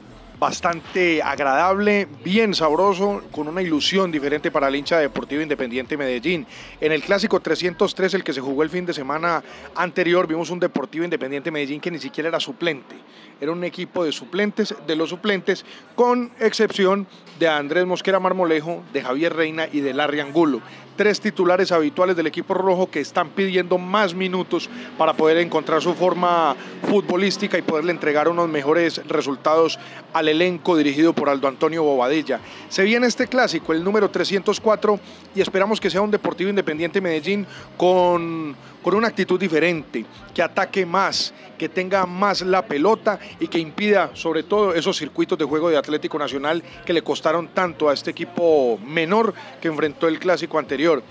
bastante 0.41 1.21
agradable, 1.21 2.07
bien 2.23 2.55
sabroso, 2.55 3.21
con 3.31 3.47
una 3.47 3.61
ilusión 3.61 4.11
diferente 4.11 4.49
para 4.49 4.69
el 4.69 4.75
hincha 4.75 4.97
Deportivo 4.97 5.43
Independiente 5.43 5.95
Medellín. 5.97 6.47
En 6.79 6.91
el 6.91 7.03
clásico 7.03 7.39
303, 7.39 8.15
el 8.15 8.23
que 8.23 8.33
se 8.33 8.41
jugó 8.41 8.63
el 8.63 8.71
fin 8.71 8.83
de 8.87 8.91
semana 8.91 9.43
anterior, 9.75 10.25
vimos 10.25 10.49
un 10.49 10.59
Deportivo 10.59 11.03
Independiente 11.03 11.51
Medellín 11.51 11.79
que 11.79 11.91
ni 11.91 11.99
siquiera 11.99 12.29
era 12.29 12.39
suplente. 12.39 12.95
Era 13.39 13.51
un 13.51 13.63
equipo 13.63 14.03
de 14.03 14.11
suplentes, 14.11 14.73
de 14.87 14.95
los 14.95 15.09
suplentes, 15.09 15.63
con 15.93 16.31
excepción 16.39 17.05
de 17.37 17.47
Andrés 17.47 17.85
Mosquera 17.85 18.19
Marmolejo, 18.19 18.81
de 18.93 19.03
Javier 19.03 19.35
Reina 19.35 19.67
y 19.71 19.81
de 19.81 19.93
Larry 19.93 20.21
Angulo 20.21 20.61
tres 20.95 21.19
titulares 21.19 21.71
habituales 21.71 22.15
del 22.15 22.27
equipo 22.27 22.53
rojo 22.53 22.89
que 22.89 22.99
están 22.99 23.29
pidiendo 23.29 23.77
más 23.77 24.13
minutos 24.13 24.69
para 24.97 25.13
poder 25.13 25.37
encontrar 25.37 25.81
su 25.81 25.93
forma 25.93 26.55
futbolística 26.89 27.57
y 27.57 27.61
poderle 27.61 27.91
entregar 27.91 28.27
unos 28.27 28.49
mejores 28.49 29.01
resultados 29.07 29.79
al 30.13 30.27
elenco 30.27 30.75
dirigido 30.75 31.13
por 31.13 31.29
Aldo 31.29 31.47
Antonio 31.47 31.83
Bobadilla. 31.83 32.39
Se 32.69 32.83
viene 32.83 33.07
este 33.07 33.27
clásico, 33.27 33.73
el 33.73 33.83
número 33.83 34.09
304, 34.09 34.99
y 35.35 35.41
esperamos 35.41 35.79
que 35.79 35.89
sea 35.89 36.01
un 36.01 36.11
Deportivo 36.11 36.49
Independiente 36.49 37.01
Medellín 37.01 37.45
con, 37.77 38.55
con 38.81 38.95
una 38.95 39.07
actitud 39.07 39.39
diferente, 39.39 40.05
que 40.33 40.41
ataque 40.41 40.85
más, 40.85 41.33
que 41.57 41.69
tenga 41.69 42.05
más 42.05 42.41
la 42.41 42.65
pelota 42.65 43.19
y 43.39 43.47
que 43.47 43.59
impida 43.59 44.11
sobre 44.13 44.43
todo 44.43 44.73
esos 44.73 44.97
circuitos 44.97 45.37
de 45.37 45.45
juego 45.45 45.69
de 45.69 45.77
Atlético 45.77 46.17
Nacional 46.17 46.63
que 46.85 46.93
le 46.93 47.03
costaron 47.03 47.49
tanto 47.49 47.89
a 47.89 47.93
este 47.93 48.11
equipo 48.11 48.79
menor 48.79 49.33
que 49.61 49.67
enfrentó 49.67 50.07
el 50.07 50.19
clásico 50.19 50.57
anterior. 50.57 51.03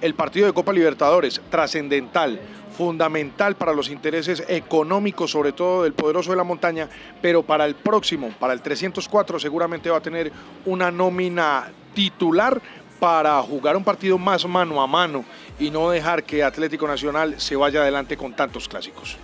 el 0.00 0.14
partido 0.14 0.46
de 0.46 0.54
Copa 0.54 0.72
Libertadores, 0.72 1.42
trascendental, 1.50 2.40
fundamental 2.70 3.56
para 3.56 3.74
los 3.74 3.90
intereses 3.90 4.42
económicos, 4.48 5.30
sobre 5.30 5.52
todo 5.52 5.82
del 5.82 5.92
poderoso 5.92 6.30
de 6.30 6.38
la 6.38 6.44
montaña, 6.44 6.88
pero 7.20 7.42
para 7.42 7.66
el 7.66 7.74
próximo, 7.74 8.30
para 8.40 8.54
el 8.54 8.62
304, 8.62 9.38
seguramente 9.38 9.90
va 9.90 9.98
a 9.98 10.00
tener 10.00 10.32
una 10.64 10.90
nómina 10.90 11.70
titular 11.94 12.62
para 13.00 13.42
jugar 13.42 13.76
un 13.76 13.82
partido 13.82 14.18
más 14.18 14.46
mano 14.46 14.80
a 14.80 14.86
mano 14.86 15.24
y 15.58 15.70
no 15.70 15.90
dejar 15.90 16.22
que 16.22 16.44
Atlético 16.44 16.86
Nacional 16.86 17.40
se 17.40 17.56
vaya 17.56 17.80
adelante 17.80 18.16
con 18.16 18.34
tantos 18.34 18.68
clásicos. 18.68 19.16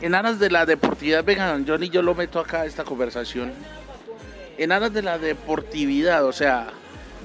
En 0.00 0.14
aras 0.14 0.38
de 0.38 0.50
la 0.50 0.66
deportividad, 0.66 1.24
vengan, 1.24 1.66
Johnny, 1.66 1.88
yo 1.88 2.02
lo 2.02 2.14
meto 2.14 2.38
acá 2.40 2.62
a 2.62 2.66
esta 2.66 2.84
conversación. 2.84 3.52
En 4.56 4.72
aras 4.72 4.92
de 4.92 5.02
la 5.02 5.18
deportividad, 5.18 6.24
o 6.24 6.32
sea, 6.32 6.68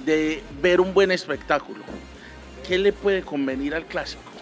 de 0.06 0.44
ver 0.62 0.80
un 0.80 0.94
buen 0.94 1.12
espectáculo, 1.12 1.84
¿qué 2.68 2.78
le 2.78 2.94
puede 2.94 3.24
convenir 3.24 3.76
al 3.76 3.86
clásico? 3.86 4.33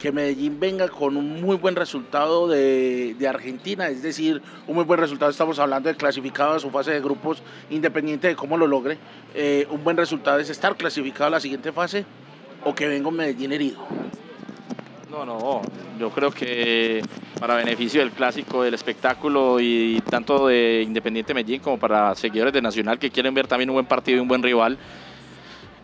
Que 0.00 0.12
Medellín 0.12 0.58
venga 0.58 0.88
con 0.88 1.14
un 1.18 1.42
muy 1.42 1.56
buen 1.56 1.76
resultado 1.76 2.48
de, 2.48 3.14
Argentina, 3.28 3.88
es 3.88 4.02
decir, 4.02 4.40
un 4.66 4.74
muy 4.74 4.84
buen 4.84 4.98
resultado, 4.98 5.30
estamos 5.30 5.58
hablando 5.58 5.90
de 5.90 5.94
clasificado 5.94 6.54
a 6.54 6.58
su 6.58 6.70
fase 6.70 6.92
de 6.92 7.00
grupos, 7.00 7.42
independiente 7.68 8.28
de 8.28 8.34
cómo 8.34 8.56
lo 8.56 8.66
logre. 8.66 8.96
Eh, 9.34 9.66
un 9.70 9.84
buen 9.84 9.98
resultado 9.98 10.38
es 10.38 10.48
estar 10.48 10.74
clasificado 10.76 11.26
a 11.26 11.30
la 11.30 11.40
siguiente 11.40 11.70
fase 11.70 12.06
o 12.64 12.74
que 12.74 12.88
venga 12.88 13.10
Medellín 13.10 13.52
herido. 13.52 13.86
No, 15.10 15.26
no, 15.26 15.60
yo 15.98 16.08
creo 16.10 16.30
que 16.30 17.02
para 17.38 17.56
beneficio 17.56 18.00
del 18.00 18.12
clásico, 18.12 18.62
del 18.62 18.72
espectáculo 18.72 19.60
y 19.60 20.00
tanto 20.08 20.46
de 20.46 20.82
Independiente 20.86 21.34
Medellín 21.34 21.60
como 21.60 21.78
para 21.78 22.14
seguidores 22.14 22.54
de 22.54 22.62
Nacional 22.62 22.98
que 22.98 23.10
quieren 23.10 23.34
ver 23.34 23.46
también 23.46 23.68
un 23.68 23.74
buen 23.74 23.86
partido 23.86 24.16
y 24.16 24.20
un 24.20 24.28
buen 24.28 24.42
rival, 24.42 24.78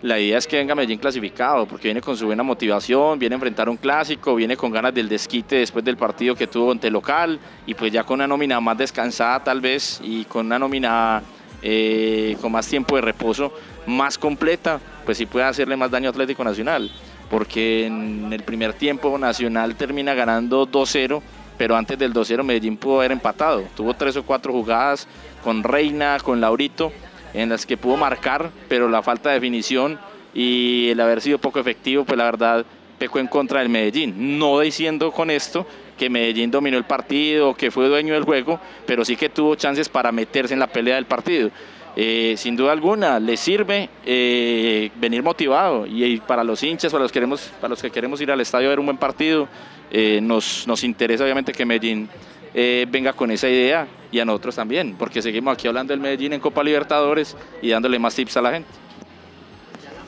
la 0.06 0.20
idea 0.20 0.38
es 0.38 0.46
que 0.46 0.56
venga 0.56 0.74
Medellín 0.74 0.98
clasificado, 0.98 1.66
porque 1.66 1.88
viene 1.88 2.00
con 2.00 2.16
su 2.16 2.26
buena 2.26 2.44
motivación, 2.44 3.18
viene 3.18 3.34
a 3.34 3.36
enfrentar 3.36 3.68
un 3.68 3.76
clásico, 3.76 4.36
viene 4.36 4.56
con 4.56 4.70
ganas 4.70 4.94
del 4.94 5.08
desquite 5.08 5.56
después 5.56 5.84
del 5.84 5.96
partido 5.96 6.36
que 6.36 6.46
tuvo 6.46 6.70
ante 6.70 6.90
local 6.90 7.40
y 7.66 7.74
pues 7.74 7.92
ya 7.92 8.04
con 8.04 8.14
una 8.14 8.28
nómina 8.28 8.60
más 8.60 8.78
descansada 8.78 9.42
tal 9.42 9.60
vez 9.60 10.00
y 10.04 10.24
con 10.24 10.46
una 10.46 10.60
nómina 10.60 11.22
eh, 11.60 12.36
con 12.40 12.52
más 12.52 12.68
tiempo 12.68 12.94
de 12.94 13.02
reposo, 13.02 13.52
más 13.86 14.16
completa, 14.16 14.80
pues 15.04 15.18
sí 15.18 15.26
puede 15.26 15.46
hacerle 15.46 15.76
más 15.76 15.90
daño 15.90 16.08
a 16.08 16.10
Atlético 16.10 16.44
Nacional 16.44 16.88
porque 17.28 17.86
en 17.86 18.32
el 18.32 18.42
primer 18.44 18.74
tiempo 18.74 19.18
Nacional 19.18 19.74
termina 19.74 20.14
ganando 20.14 20.68
2-0, 20.68 21.20
pero 21.58 21.76
antes 21.76 21.98
del 21.98 22.12
2-0 22.12 22.44
Medellín 22.44 22.76
pudo 22.76 22.98
haber 22.98 23.12
empatado. 23.12 23.64
Tuvo 23.74 23.94
tres 23.94 24.16
o 24.16 24.22
cuatro 24.22 24.52
jugadas 24.52 25.08
con 25.42 25.64
Reina, 25.64 26.18
con 26.22 26.40
Laurito, 26.40 26.92
en 27.36 27.50
las 27.50 27.66
que 27.66 27.76
pudo 27.76 27.96
marcar, 27.96 28.50
pero 28.68 28.88
la 28.88 29.02
falta 29.02 29.28
de 29.28 29.34
definición 29.34 30.00
y 30.34 30.88
el 30.88 31.00
haber 31.00 31.20
sido 31.20 31.38
poco 31.38 31.60
efectivo, 31.60 32.04
pues 32.04 32.16
la 32.16 32.24
verdad 32.24 32.66
pecó 32.98 33.18
en 33.18 33.26
contra 33.26 33.60
del 33.60 33.68
Medellín. 33.68 34.38
No 34.38 34.58
diciendo 34.60 35.12
con 35.12 35.30
esto 35.30 35.66
que 35.98 36.08
Medellín 36.10 36.50
dominó 36.50 36.78
el 36.78 36.84
partido, 36.84 37.54
que 37.54 37.70
fue 37.70 37.88
dueño 37.88 38.14
del 38.14 38.24
juego, 38.24 38.58
pero 38.86 39.04
sí 39.04 39.16
que 39.16 39.28
tuvo 39.28 39.54
chances 39.54 39.88
para 39.88 40.12
meterse 40.12 40.54
en 40.54 40.60
la 40.60 40.66
pelea 40.66 40.96
del 40.96 41.06
partido. 41.06 41.50
Eh, 41.98 42.34
sin 42.36 42.56
duda 42.56 42.72
alguna 42.72 43.18
le 43.18 43.38
sirve 43.38 43.88
eh, 44.04 44.90
venir 44.96 45.22
motivado 45.22 45.86
y, 45.86 46.18
para 46.18 46.44
los 46.44 46.62
hinchas, 46.62 46.92
para 46.92 47.02
los, 47.02 47.12
queremos, 47.12 47.50
para 47.58 47.70
los 47.70 47.80
que 47.80 47.90
queremos 47.90 48.20
ir 48.20 48.30
al 48.30 48.40
estadio 48.40 48.66
a 48.66 48.70
ver 48.70 48.80
un 48.80 48.86
buen 48.86 48.98
partido, 48.98 49.48
eh, 49.90 50.20
nos, 50.22 50.66
nos 50.66 50.84
interesa 50.84 51.24
obviamente 51.24 51.52
que 51.52 51.64
Medellín 51.64 52.08
venga 52.90 53.12
con 53.12 53.30
esa 53.30 53.48
idea 53.48 53.86
y 54.10 54.18
a 54.18 54.24
nosotros 54.24 54.56
también, 54.56 54.96
porque 54.98 55.20
seguimos 55.20 55.52
aquí 55.52 55.68
hablando 55.68 55.92
del 55.92 56.00
Medellín 56.00 56.32
en 56.32 56.40
Copa 56.40 56.64
Libertadores 56.64 57.36
y 57.60 57.68
dándole 57.68 57.98
más 57.98 58.14
tips 58.14 58.38
a 58.38 58.42
la 58.42 58.52
gente. 58.52 58.68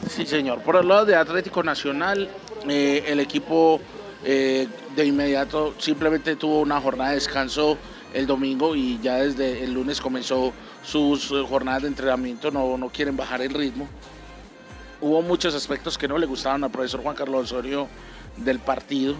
Sí, 0.08 0.24
señor. 0.24 0.62
Por 0.62 0.76
el 0.76 0.88
lado 0.88 1.04
de 1.04 1.14
Atlético 1.14 1.62
Nacional, 1.62 2.30
el 2.66 3.20
equipo 3.20 3.80
de 4.24 5.04
inmediato 5.04 5.74
simplemente 5.76 6.36
tuvo 6.36 6.60
una 6.60 6.80
jornada 6.80 7.10
de 7.10 7.16
descanso 7.16 7.76
el 8.14 8.26
domingo 8.26 8.74
y 8.74 8.98
ya 9.00 9.16
desde 9.16 9.64
el 9.64 9.74
lunes 9.74 10.00
comenzó 10.00 10.52
sus 10.82 11.30
eh, 11.30 11.44
jornadas 11.48 11.82
de 11.82 11.88
entrenamiento, 11.88 12.50
no, 12.50 12.78
no 12.78 12.88
quieren 12.88 13.16
bajar 13.16 13.42
el 13.42 13.52
ritmo. 13.52 13.88
Hubo 15.00 15.22
muchos 15.22 15.54
aspectos 15.54 15.98
que 15.98 16.08
no 16.08 16.18
le 16.18 16.26
gustaban 16.26 16.64
al 16.64 16.70
profesor 16.70 17.02
Juan 17.02 17.14
Carlos 17.14 17.52
Osorio 17.52 17.88
del 18.36 18.58
partido. 18.58 19.14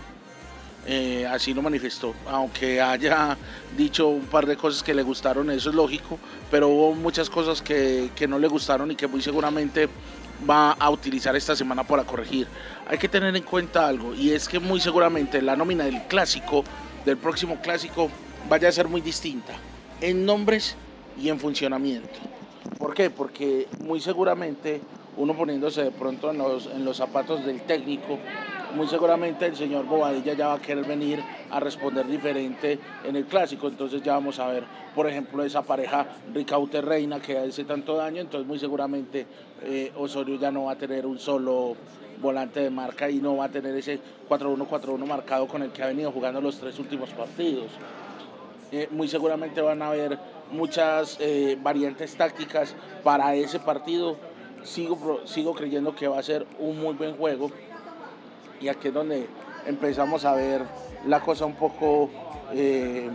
Eh, 0.90 1.26
así 1.26 1.52
lo 1.52 1.60
manifestó, 1.60 2.14
aunque 2.26 2.80
haya 2.80 3.36
dicho 3.76 4.08
un 4.08 4.24
par 4.24 4.46
de 4.46 4.56
cosas 4.56 4.82
que 4.82 4.94
le 4.94 5.02
gustaron, 5.02 5.50
eso 5.50 5.68
es 5.68 5.76
lógico, 5.76 6.18
pero 6.50 6.68
hubo 6.68 6.94
muchas 6.94 7.28
cosas 7.28 7.60
que, 7.60 8.08
que 8.16 8.26
no 8.26 8.38
le 8.38 8.48
gustaron 8.48 8.90
y 8.90 8.96
que 8.96 9.06
muy 9.06 9.20
seguramente 9.20 9.86
va 10.48 10.72
a 10.72 10.88
utilizar 10.88 11.36
esta 11.36 11.54
semana 11.54 11.84
para 11.84 12.04
corregir. 12.04 12.46
Hay 12.86 12.96
que 12.96 13.06
tener 13.06 13.36
en 13.36 13.42
cuenta 13.42 13.86
algo 13.86 14.14
y 14.14 14.30
es 14.30 14.48
que 14.48 14.58
muy 14.60 14.80
seguramente 14.80 15.42
la 15.42 15.56
nómina 15.56 15.84
del 15.84 16.04
clásico, 16.04 16.64
del 17.04 17.18
próximo 17.18 17.60
clásico, 17.60 18.08
vaya 18.48 18.70
a 18.70 18.72
ser 18.72 18.88
muy 18.88 19.02
distinta 19.02 19.52
en 20.00 20.24
nombres 20.24 20.74
y 21.20 21.28
en 21.28 21.38
funcionamiento. 21.38 22.18
¿Por 22.78 22.94
qué? 22.94 23.10
Porque 23.10 23.68
muy 23.84 24.00
seguramente 24.00 24.80
uno 25.18 25.36
poniéndose 25.36 25.82
de 25.82 25.90
pronto 25.90 26.30
en 26.30 26.38
los, 26.38 26.64
en 26.64 26.86
los 26.86 26.96
zapatos 26.96 27.44
del 27.44 27.60
técnico, 27.60 28.18
muy 28.74 28.86
seguramente 28.86 29.46
el 29.46 29.56
señor 29.56 29.86
Bobadilla 29.86 30.34
ya 30.34 30.48
va 30.48 30.54
a 30.54 30.60
querer 30.60 30.84
venir 30.84 31.22
a 31.50 31.60
responder 31.60 32.06
diferente 32.06 32.78
en 33.04 33.16
el 33.16 33.24
clásico. 33.24 33.68
Entonces 33.68 34.02
ya 34.02 34.14
vamos 34.14 34.38
a 34.38 34.48
ver, 34.48 34.64
por 34.94 35.06
ejemplo, 35.06 35.42
esa 35.42 35.62
pareja 35.62 36.06
Ricaute 36.32 36.80
Reina 36.80 37.20
que 37.20 37.38
hace 37.38 37.64
tanto 37.64 37.96
daño. 37.96 38.20
Entonces 38.20 38.46
muy 38.46 38.58
seguramente 38.58 39.26
eh, 39.62 39.92
Osorio 39.96 40.36
ya 40.38 40.50
no 40.50 40.64
va 40.64 40.72
a 40.72 40.76
tener 40.76 41.06
un 41.06 41.18
solo 41.18 41.76
volante 42.20 42.60
de 42.60 42.70
marca 42.70 43.08
y 43.08 43.16
no 43.16 43.36
va 43.36 43.46
a 43.46 43.48
tener 43.48 43.74
ese 43.76 44.00
4-1-4-1 44.28 45.06
marcado 45.06 45.46
con 45.46 45.62
el 45.62 45.70
que 45.70 45.82
ha 45.82 45.86
venido 45.86 46.10
jugando 46.12 46.40
los 46.40 46.58
tres 46.58 46.78
últimos 46.78 47.10
partidos. 47.10 47.70
Eh, 48.70 48.88
muy 48.90 49.08
seguramente 49.08 49.60
van 49.60 49.80
a 49.80 49.88
haber 49.88 50.18
muchas 50.50 51.16
eh, 51.20 51.56
variantes 51.62 52.16
tácticas 52.16 52.74
para 53.02 53.34
ese 53.34 53.60
partido. 53.60 54.16
Sigo, 54.62 55.20
sigo 55.24 55.54
creyendo 55.54 55.94
que 55.94 56.08
va 56.08 56.18
a 56.18 56.22
ser 56.22 56.44
un 56.58 56.78
muy 56.80 56.94
buen 56.94 57.16
juego. 57.16 57.50
Y 58.60 58.68
aquí 58.68 58.88
es 58.88 58.94
donde 58.94 59.28
empezamos 59.66 60.24
a 60.24 60.34
ver 60.34 60.62
la 61.06 61.20
cosa 61.20 61.46
un 61.46 61.54
poco 61.54 62.10
eh, 62.52 63.08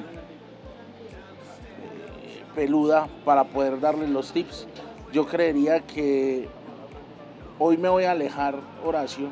peluda 2.56 3.08
para 3.26 3.44
poder 3.44 3.80
darle 3.80 4.08
los 4.08 4.32
tips. 4.32 4.68
Yo 5.12 5.26
creería 5.28 5.82
que 5.82 6.48
hoy 7.60 7.78
me 7.78 7.90
voy 7.90 8.06
a 8.06 8.12
alejar, 8.12 8.56
Horacio, 8.86 9.30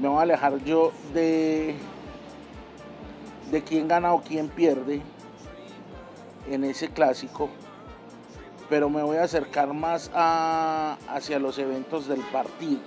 me 0.00 0.08
voy 0.08 0.18
a 0.18 0.22
alejar 0.22 0.62
yo 0.64 0.92
de, 1.12 1.74
de 3.50 3.62
quién 3.62 3.88
gana 3.88 4.12
o 4.12 4.22
quién 4.22 4.48
pierde 4.48 5.00
en 6.50 6.64
ese 6.64 6.88
clásico, 6.88 7.48
pero 8.68 8.90
me 8.90 9.02
voy 9.02 9.16
a 9.16 9.24
acercar 9.24 9.72
más 9.72 10.10
hacia 10.14 11.38
los 11.38 11.58
eventos 11.58 12.06
del 12.06 12.20
partido. 12.32 12.80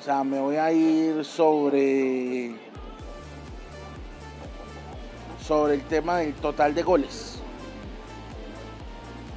O 0.00 0.02
sea, 0.02 0.24
me 0.24 0.40
voy 0.40 0.56
a 0.56 0.72
ir 0.72 1.22
sobre 1.26 2.54
sobre 5.46 5.74
el 5.74 5.82
tema 5.82 6.18
del 6.18 6.32
total 6.34 6.74
de 6.74 6.82
goles. 6.82 7.38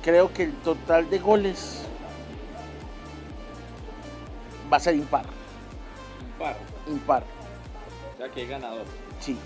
Creo 0.01 0.31
que 0.31 0.43
el 0.43 0.53
total 0.53 1.09
de 1.09 1.19
goles 1.19 1.81
va 4.71 4.77
a 4.77 4.79
ser 4.79 4.95
impar. 4.95 5.25
Impar. 6.31 6.55
Impar. 6.87 7.23
O 8.13 8.17
sea 8.17 8.29
que 8.29 8.45
ganador. 8.45 8.85
Sí. 9.19 9.37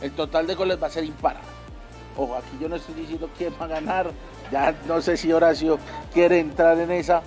El 0.00 0.12
total 0.12 0.46
de 0.46 0.54
goles 0.54 0.80
va 0.80 0.86
a 0.86 0.90
ser 0.90 1.04
impar. 1.04 1.38
Ojo, 2.16 2.36
aquí 2.36 2.56
yo 2.60 2.68
no 2.68 2.76
estoy 2.76 2.94
diciendo 2.94 3.28
quién 3.36 3.52
va 3.60 3.64
a 3.64 3.68
ganar. 3.68 4.10
Ya 4.52 4.76
no 4.86 5.00
sé 5.00 5.16
si 5.16 5.32
Horacio 5.32 5.78
quiere 6.12 6.38
entrar 6.38 6.78
en 6.78 6.92
esa. 6.92 7.20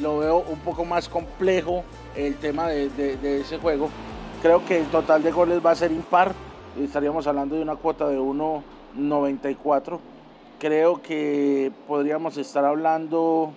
Lo 0.00 0.18
veo 0.18 0.38
un 0.38 0.58
poco 0.58 0.84
más 0.84 1.08
complejo 1.08 1.84
el 2.16 2.36
tema 2.36 2.68
de, 2.68 3.40
ese 3.40 3.58
juego. 3.58 3.88
Creo 4.42 4.64
que 4.64 4.80
el 4.80 4.86
total 4.86 5.22
de 5.22 5.30
goles 5.30 5.64
va 5.64 5.70
a 5.70 5.74
ser 5.74 5.92
impar. 5.92 6.34
Estaríamos 6.78 7.26
hablando 7.26 7.56
de 7.56 7.62
una 7.62 7.76
cuota 7.76 8.08
de 8.08 8.18
1.94. 8.18 9.98
Creo 10.58 11.00
que 11.02 11.72
podríamos 11.86 12.36
estar 12.36 12.64
hablando. 12.64 13.52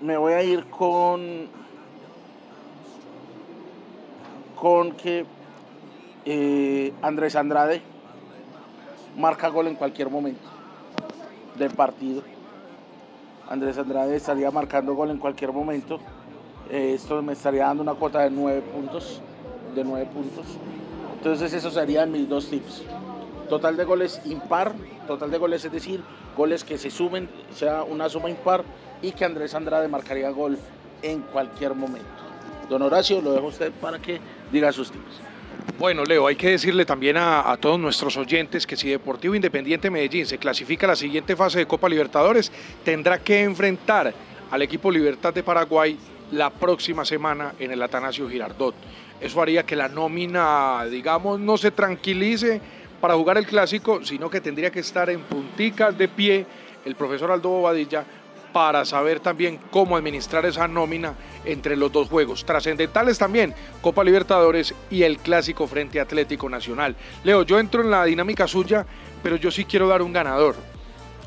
Me 0.00 0.16
voy 0.16 0.32
a 0.32 0.42
ir 0.42 0.64
con. 0.66 1.48
Con 4.56 4.92
que 4.92 5.26
eh, 6.24 6.92
Andrés 7.02 7.36
Andrade 7.36 7.82
marca 9.16 9.48
gol 9.48 9.66
en 9.68 9.76
cualquier 9.76 10.10
momento 10.10 10.48
del 11.56 11.70
partido. 11.72 12.22
Andrés 13.48 13.78
Andrade 13.78 14.16
estaría 14.16 14.50
marcando 14.50 14.94
gol 14.94 15.10
en 15.10 15.18
cualquier 15.18 15.52
momento. 15.52 16.00
Eh, 16.68 16.92
esto 16.94 17.22
me 17.22 17.34
estaría 17.34 17.64
dando 17.66 17.82
una 17.82 17.94
cuota 17.94 18.20
de 18.20 18.30
nueve 18.30 18.60
puntos. 18.62 19.20
De 19.74 19.84
nueve 19.84 20.08
puntos. 20.12 20.46
Entonces 21.16 21.52
esos 21.52 21.74
serían 21.74 22.10
mis 22.10 22.28
dos 22.28 22.48
tips. 22.48 22.82
Total 23.48 23.76
de 23.76 23.84
goles 23.84 24.20
impar, 24.24 24.74
total 25.06 25.30
de 25.30 25.38
goles 25.38 25.64
es 25.64 25.70
decir, 25.70 26.02
goles 26.36 26.64
que 26.64 26.76
se 26.76 26.90
sumen, 26.90 27.28
sea 27.54 27.84
una 27.84 28.08
suma 28.08 28.28
impar 28.28 28.64
y 29.00 29.12
que 29.12 29.24
Andrés 29.24 29.54
Andrade 29.54 29.86
marcaría 29.86 30.30
gol 30.30 30.58
en 31.02 31.22
cualquier 31.22 31.74
momento. 31.74 32.08
Don 32.68 32.82
Horacio, 32.82 33.20
lo 33.20 33.32
dejo 33.32 33.46
a 33.46 33.50
usted 33.50 33.72
para 33.80 34.00
que 34.00 34.20
diga 34.50 34.72
sus 34.72 34.90
tips. 34.90 35.20
Bueno, 35.78 36.04
Leo, 36.04 36.26
hay 36.26 36.36
que 36.36 36.52
decirle 36.52 36.86
también 36.86 37.18
a, 37.18 37.54
todos 37.60 37.78
nuestros 37.78 38.16
oyentes 38.16 38.66
que 38.66 38.76
si 38.76 38.88
Deportivo 38.88 39.34
Independiente 39.34 39.90
Medellín 39.90 40.24
se 40.24 40.38
clasifica 40.38 40.86
a 40.86 40.90
la 40.90 40.96
siguiente 40.96 41.36
fase 41.36 41.58
de 41.58 41.66
Copa 41.66 41.86
Libertadores, 41.86 42.50
tendrá 42.82 43.18
que 43.18 43.42
enfrentar 43.42 44.14
al 44.50 44.62
equipo 44.62 44.90
Libertad 44.90 45.34
de 45.34 45.42
Paraguay 45.42 45.98
la 46.32 46.48
próxima 46.48 47.04
semana 47.04 47.54
en 47.58 47.72
el 47.72 47.82
Atanasio 47.82 48.26
Girardot. 48.26 48.74
Eso 49.20 49.42
haría 49.42 49.66
que 49.66 49.76
la 49.76 49.88
nómina, 49.88 50.86
digamos, 50.90 51.40
no 51.40 51.58
se 51.58 51.70
tranquilice 51.70 52.58
para 52.98 53.14
jugar 53.14 53.36
el 53.36 53.46
clásico, 53.46 54.02
sino 54.02 54.30
que 54.30 54.40
tendría 54.40 54.70
que 54.70 54.80
estar 54.80 55.10
en 55.10 55.20
punticas 55.24 55.96
de 55.98 56.08
pie 56.08 56.46
el 56.86 56.94
profesor 56.94 57.30
Aldo 57.30 57.50
Bobadilla 57.50 58.02
para 58.56 58.86
saber 58.86 59.20
también 59.20 59.60
cómo 59.70 59.98
administrar 59.98 60.46
esa 60.46 60.66
nómina 60.66 61.12
entre 61.44 61.76
los 61.76 61.92
dos 61.92 62.08
juegos. 62.08 62.42
Trascendentales 62.46 63.18
también, 63.18 63.54
Copa 63.82 64.02
Libertadores 64.02 64.74
y 64.88 65.02
el 65.02 65.18
clásico 65.18 65.66
frente 65.66 66.00
Atlético 66.00 66.48
Nacional. 66.48 66.96
Leo, 67.22 67.42
yo 67.42 67.58
entro 67.58 67.82
en 67.82 67.90
la 67.90 68.06
dinámica 68.06 68.48
suya, 68.48 68.86
pero 69.22 69.36
yo 69.36 69.50
sí 69.50 69.66
quiero 69.66 69.88
dar 69.88 70.00
un 70.00 70.10
ganador. 70.10 70.54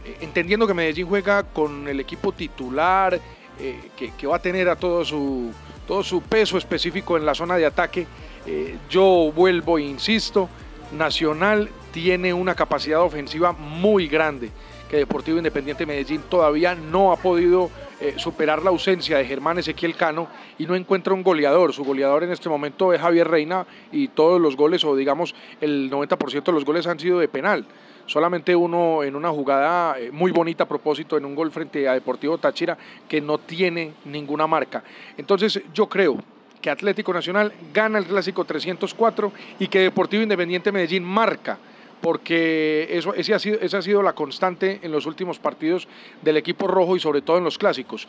Eh, 0.05 0.17
entendiendo 0.21 0.65
que 0.65 0.73
Medellín 0.73 1.05
juega 1.05 1.43
con 1.43 1.87
el 1.87 1.99
equipo 1.99 2.31
titular, 2.31 3.21
eh, 3.59 3.79
que, 4.17 4.25
va 4.25 4.37
a 4.37 4.41
tener 4.41 4.67
a 4.67 4.75
todo 4.75 5.05
su, 5.05 5.51
todo 5.87 6.03
su 6.03 6.23
peso 6.23 6.57
específico 6.57 7.15
en 7.15 7.27
la 7.27 7.35
zona 7.35 7.57
de 7.57 7.65
ataque, 7.67 8.07
eh, 8.47 8.75
yo 8.89 9.31
vuelvo 9.35 9.77
e 9.77 9.83
insisto, 9.83 10.49
Nacional 10.97 11.69
tiene 11.93 12.33
una 12.33 12.55
capacidad 12.55 13.01
ofensiva 13.01 13.51
muy 13.51 14.07
grande 14.07 14.49
que 14.89 14.97
Deportivo 14.97 15.37
Independiente 15.37 15.85
Medellín 15.85 16.23
todavía 16.29 16.73
no 16.73 17.11
ha 17.11 17.17
podido 17.17 17.69
eh, 18.01 18.15
superar 18.17 18.63
la 18.63 18.71
ausencia 18.71 19.17
de 19.17 19.25
Germán 19.25 19.59
Ezequiel 19.59 19.95
Cano 19.95 20.27
y 20.57 20.65
no 20.65 20.75
encuentra 20.75 21.13
un 21.13 21.21
goleador. 21.21 21.73
Su 21.73 21.83
goleador 21.83 22.23
en 22.23 22.31
este 22.31 22.49
momento 22.49 22.91
es 22.91 22.99
Javier 22.99 23.27
Reina 23.27 23.67
y 23.91 24.07
todos 24.07 24.41
los 24.41 24.57
goles, 24.57 24.83
o 24.83 24.95
digamos 24.95 25.35
el 25.61 25.91
90% 25.91 26.43
de 26.43 26.51
los 26.51 26.65
goles 26.65 26.87
han 26.87 26.99
sido 26.99 27.19
de 27.19 27.27
penal. 27.27 27.65
Solamente 28.07 28.55
uno 28.55 29.03
en 29.03 29.15
una 29.15 29.29
jugada 29.29 29.99
eh, 29.99 30.09
muy 30.11 30.31
bonita 30.31 30.63
a 30.63 30.67
propósito, 30.67 31.15
en 31.17 31.25
un 31.25 31.35
gol 31.35 31.51
frente 31.51 31.87
a 31.87 31.93
Deportivo 31.93 32.39
Táchira, 32.39 32.75
que 33.07 33.21
no 33.21 33.37
tiene 33.37 33.93
ninguna 34.05 34.47
marca. 34.47 34.83
Entonces 35.15 35.61
yo 35.71 35.87
creo 35.87 36.17
que 36.59 36.71
Atlético 36.71 37.13
Nacional 37.13 37.53
gana 37.71 37.99
el 37.99 38.05
clásico 38.05 38.43
304 38.43 39.31
y 39.59 39.67
que 39.67 39.79
Deportivo 39.79 40.23
Independiente 40.23 40.71
Medellín 40.71 41.03
marca 41.03 41.59
porque 42.01 42.87
eso, 42.91 43.13
ese 43.13 43.33
ha 43.33 43.39
sido, 43.39 43.59
esa 43.59 43.79
ha 43.79 43.81
sido 43.81 44.01
la 44.01 44.13
constante 44.13 44.79
en 44.81 44.91
los 44.91 45.05
últimos 45.05 45.39
partidos 45.39 45.87
del 46.21 46.37
equipo 46.37 46.67
rojo 46.67 46.95
y 46.95 46.99
sobre 46.99 47.21
todo 47.21 47.37
en 47.37 47.43
los 47.43 47.57
clásicos. 47.57 48.07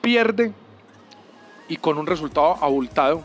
Pierde 0.00 0.52
y 1.68 1.76
con 1.76 1.98
un 1.98 2.06
resultado 2.06 2.56
abultado, 2.60 3.24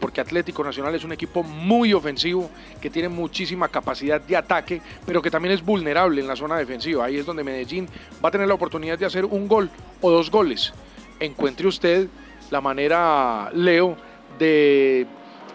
porque 0.00 0.20
Atlético 0.20 0.62
Nacional 0.62 0.94
es 0.94 1.04
un 1.04 1.12
equipo 1.12 1.42
muy 1.42 1.92
ofensivo, 1.92 2.50
que 2.80 2.90
tiene 2.90 3.08
muchísima 3.08 3.68
capacidad 3.68 4.20
de 4.20 4.36
ataque, 4.36 4.82
pero 5.04 5.22
que 5.22 5.30
también 5.30 5.54
es 5.54 5.64
vulnerable 5.64 6.20
en 6.20 6.28
la 6.28 6.36
zona 6.36 6.56
defensiva. 6.56 7.04
Ahí 7.04 7.16
es 7.16 7.26
donde 7.26 7.44
Medellín 7.44 7.88
va 8.24 8.28
a 8.28 8.32
tener 8.32 8.48
la 8.48 8.54
oportunidad 8.54 8.98
de 8.98 9.06
hacer 9.06 9.24
un 9.24 9.48
gol 9.48 9.70
o 10.00 10.10
dos 10.10 10.30
goles. 10.30 10.72
Encuentre 11.18 11.66
usted 11.66 12.08
la 12.50 12.60
manera, 12.60 13.50
Leo, 13.54 13.96
de, 14.38 15.06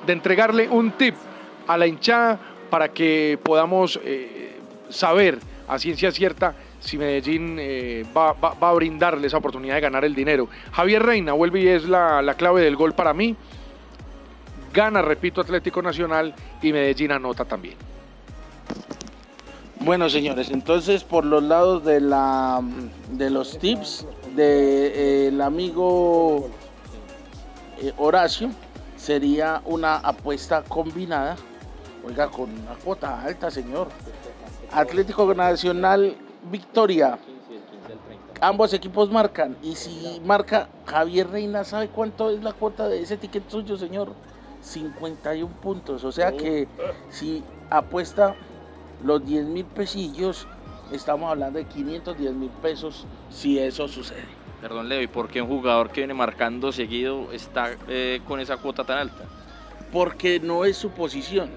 de 0.06 0.14
entregarle 0.14 0.68
un 0.68 0.92
tip 0.92 1.16
a 1.68 1.78
la 1.78 1.88
hinchada 1.88 2.51
para 2.72 2.88
que 2.92 3.38
podamos 3.44 4.00
eh, 4.04 4.58
saber 4.90 5.38
a 5.68 5.78
ciencia 5.78 6.12
cierta 6.12 6.56
si 6.80 6.98
Medellín 6.98 7.58
eh, 7.60 8.04
va, 8.18 8.34
va, 8.34 8.56
va, 8.56 8.70
a 8.70 8.74
brindarle 8.74 9.28
esa 9.28 9.38
oportunidad 9.38 9.76
de 9.76 9.82
ganar 9.82 10.04
el 10.04 10.16
dinero. 10.16 10.48
Javier 10.72 11.04
Reina 11.04 11.34
vuelve 11.34 11.62
y 11.62 11.68
es 11.68 11.88
la, 11.88 12.24
la 12.24 12.34
clave 12.34 12.62
del 12.62 12.76
gol 12.76 12.94
para 12.94 13.14
mí. 13.14 13.36
Gana, 14.74 15.02
repito, 15.02 15.42
Atlético 15.42 15.82
Nacional 15.82 16.34
y 16.62 16.72
Medellín 16.72 17.12
anota 17.12 17.46
también. 17.46 17.76
Bueno, 19.82 20.10
señores, 20.10 20.50
entonces 20.50 21.04
por 21.04 21.26
los 21.26 21.44
lados 21.44 21.84
de, 21.84 22.00
la, 22.00 22.62
de 23.12 23.30
los 23.30 23.60
tips 23.60 24.08
del 24.28 24.36
de, 24.36 25.28
eh, 25.28 25.44
amigo 25.44 26.50
Horacio, 27.98 28.52
sería 28.96 29.62
una 29.66 29.96
apuesta 29.96 30.64
combinada 30.64 31.36
Oiga, 32.06 32.30
con 32.30 32.50
una 32.50 32.74
cuota 32.84 33.22
alta, 33.22 33.52
señor. 33.52 33.88
Atlético 34.72 35.34
Nacional, 35.34 36.16
victoria. 36.50 37.20
Ambos 38.40 38.74
equipos 38.74 39.12
marcan. 39.12 39.56
Y 39.62 39.76
si 39.76 40.20
marca 40.26 40.68
Javier 40.86 41.30
Reina, 41.30 41.64
¿sabe 41.64 41.90
cuánto 41.90 42.32
es 42.32 42.42
la 42.42 42.54
cuota 42.54 42.88
de 42.88 43.02
ese 43.02 43.18
ticket 43.18 43.50
suyo, 43.50 43.78
señor? 43.78 44.14
51 44.62 45.54
puntos. 45.62 46.04
O 46.04 46.12
sea 46.12 46.32
que 46.32 46.68
si 47.10 47.44
apuesta 47.70 48.36
los 49.04 49.24
10 49.26 49.46
mil 49.46 49.66
pesillos, 49.66 50.48
estamos 50.92 51.30
hablando 51.30 51.60
de 51.60 51.66
510 51.66 52.34
mil 52.34 52.50
pesos 52.62 53.06
si 53.30 53.60
eso 53.60 53.88
sucede. 53.88 54.26
Perdón, 54.60 54.90
Leo, 54.90 55.02
¿y 55.02 55.08
por 55.08 55.28
qué 55.28 55.42
un 55.42 55.48
jugador 55.48 55.90
que 55.90 56.02
viene 56.02 56.14
marcando 56.14 56.72
seguido 56.72 57.32
está 57.32 57.76
eh, 57.88 58.22
con 58.28 58.40
esa 58.40 58.58
cuota 58.58 58.84
tan 58.84 58.98
alta? 59.00 59.26
Porque 59.92 60.40
no 60.40 60.66
es 60.66 60.78
su 60.78 60.92
posición. 60.92 61.50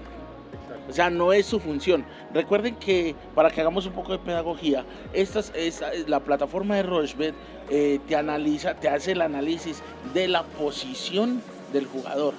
O 0.89 0.93
sea, 0.93 1.09
no 1.09 1.33
es 1.33 1.45
su 1.45 1.59
función. 1.59 2.05
Recuerden 2.33 2.75
que 2.75 3.15
para 3.33 3.49
que 3.49 3.61
hagamos 3.61 3.85
un 3.85 3.93
poco 3.93 4.11
de 4.11 4.19
pedagogía, 4.19 4.85
esta, 5.13 5.39
esta 5.55 5.91
la 6.07 6.19
plataforma 6.19 6.75
de 6.75 6.83
Rochebet 6.83 7.33
eh, 7.69 7.99
te 8.07 8.15
analiza, 8.15 8.75
te 8.75 8.89
hace 8.89 9.13
el 9.13 9.21
análisis 9.21 9.81
de 10.13 10.27
la 10.27 10.43
posición 10.43 11.41
del 11.73 11.87
jugador. 11.87 12.33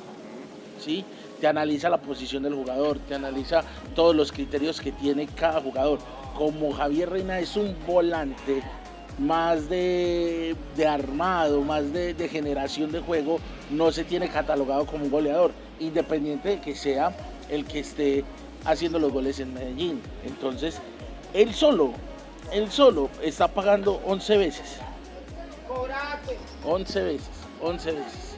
¿sí? 0.78 1.04
Te 1.40 1.46
analiza 1.46 1.88
la 1.88 1.98
posición 1.98 2.42
del 2.44 2.54
jugador, 2.54 2.98
te 3.00 3.14
analiza 3.14 3.62
todos 3.94 4.14
los 4.14 4.32
criterios 4.32 4.80
que 4.80 4.92
tiene 4.92 5.26
cada 5.26 5.60
jugador. 5.60 5.98
Como 6.36 6.72
Javier 6.72 7.10
Reina 7.10 7.40
es 7.40 7.56
un 7.56 7.74
volante 7.86 8.62
más 9.18 9.68
de, 9.68 10.54
de 10.76 10.86
armado, 10.86 11.62
más 11.62 11.92
de, 11.92 12.14
de 12.14 12.28
generación 12.28 12.92
de 12.92 13.00
juego, 13.00 13.40
no 13.70 13.90
se 13.90 14.04
tiene 14.04 14.28
catalogado 14.28 14.86
como 14.86 15.04
un 15.04 15.10
goleador, 15.10 15.52
independiente 15.80 16.50
de 16.50 16.60
que 16.60 16.74
sea 16.74 17.14
el 17.50 17.64
que 17.64 17.80
esté 17.80 18.24
haciendo 18.64 18.98
los 18.98 19.12
goles 19.12 19.40
en 19.40 19.54
Medellín. 19.54 20.00
Entonces, 20.24 20.80
él 21.32 21.54
solo, 21.54 21.92
él 22.52 22.70
solo 22.70 23.10
está 23.22 23.48
pagando 23.48 24.00
11 24.04 24.36
veces. 24.36 24.78
11 26.64 27.02
veces, 27.02 27.28
11 27.60 27.92
veces. 27.92 28.36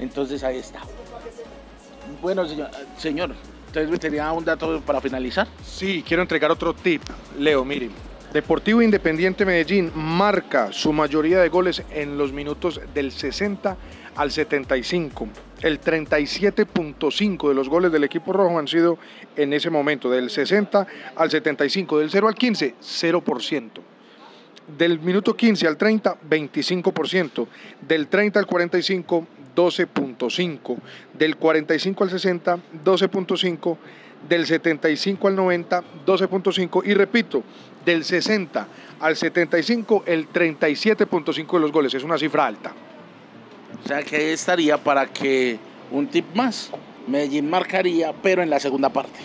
Entonces 0.00 0.42
ahí 0.42 0.58
está. 0.58 0.80
Bueno, 2.20 2.46
señor, 2.46 2.70
señor, 2.98 3.34
¿usted 3.68 3.98
tenía 3.98 4.30
un 4.32 4.44
dato 4.44 4.80
para 4.80 5.00
finalizar? 5.00 5.46
Sí, 5.64 6.04
quiero 6.06 6.22
entregar 6.22 6.50
otro 6.50 6.74
tip. 6.74 7.02
Leo, 7.38 7.64
miren. 7.64 7.92
Deportivo 8.32 8.82
Independiente 8.82 9.44
Medellín 9.44 9.92
marca 9.94 10.72
su 10.72 10.92
mayoría 10.92 11.38
de 11.40 11.48
goles 11.48 11.84
en 11.90 12.18
los 12.18 12.32
minutos 12.32 12.80
del 12.92 13.12
60 13.12 13.76
al 14.16 14.30
75. 14.30 15.28
El 15.62 15.80
37.5 15.80 17.48
de 17.48 17.54
los 17.54 17.68
goles 17.68 17.90
del 17.92 18.04
equipo 18.04 18.32
rojo 18.32 18.58
han 18.58 18.68
sido 18.68 18.98
en 19.36 19.52
ese 19.52 19.70
momento, 19.70 20.10
del 20.10 20.30
60 20.30 20.86
al 21.16 21.30
75, 21.30 21.98
del 21.98 22.10
0 22.10 22.28
al 22.28 22.34
15, 22.34 22.74
0%. 22.80 23.70
Del 24.78 24.98
minuto 25.00 25.34
15 25.34 25.66
al 25.66 25.76
30, 25.76 26.16
25%. 26.28 27.46
Del 27.86 28.08
30 28.08 28.40
al 28.40 28.46
45, 28.46 29.26
12.5. 29.54 30.76
Del 31.12 31.36
45 31.36 32.04
al 32.04 32.10
60, 32.10 32.58
12.5. 32.84 33.76
Del 34.28 34.46
75 34.46 35.28
al 35.28 35.36
90, 35.36 35.84
12.5. 36.06 36.82
Y 36.86 36.94
repito, 36.94 37.42
del 37.84 38.04
60 38.04 38.66
al 39.00 39.16
75, 39.16 40.04
el 40.06 40.30
37.5 40.30 41.52
de 41.52 41.60
los 41.60 41.72
goles. 41.72 41.92
Es 41.92 42.02
una 42.02 42.16
cifra 42.16 42.46
alta. 42.46 42.72
O 43.82 43.88
sea 43.88 44.02
que 44.02 44.32
estaría 44.32 44.76
para 44.76 45.06
que 45.06 45.58
un 45.90 46.06
tip 46.06 46.24
más, 46.34 46.70
Medellín 47.06 47.48
marcaría, 47.48 48.12
pero 48.22 48.42
en 48.42 48.50
la 48.50 48.60
segunda 48.60 48.88
parte, 48.88 49.20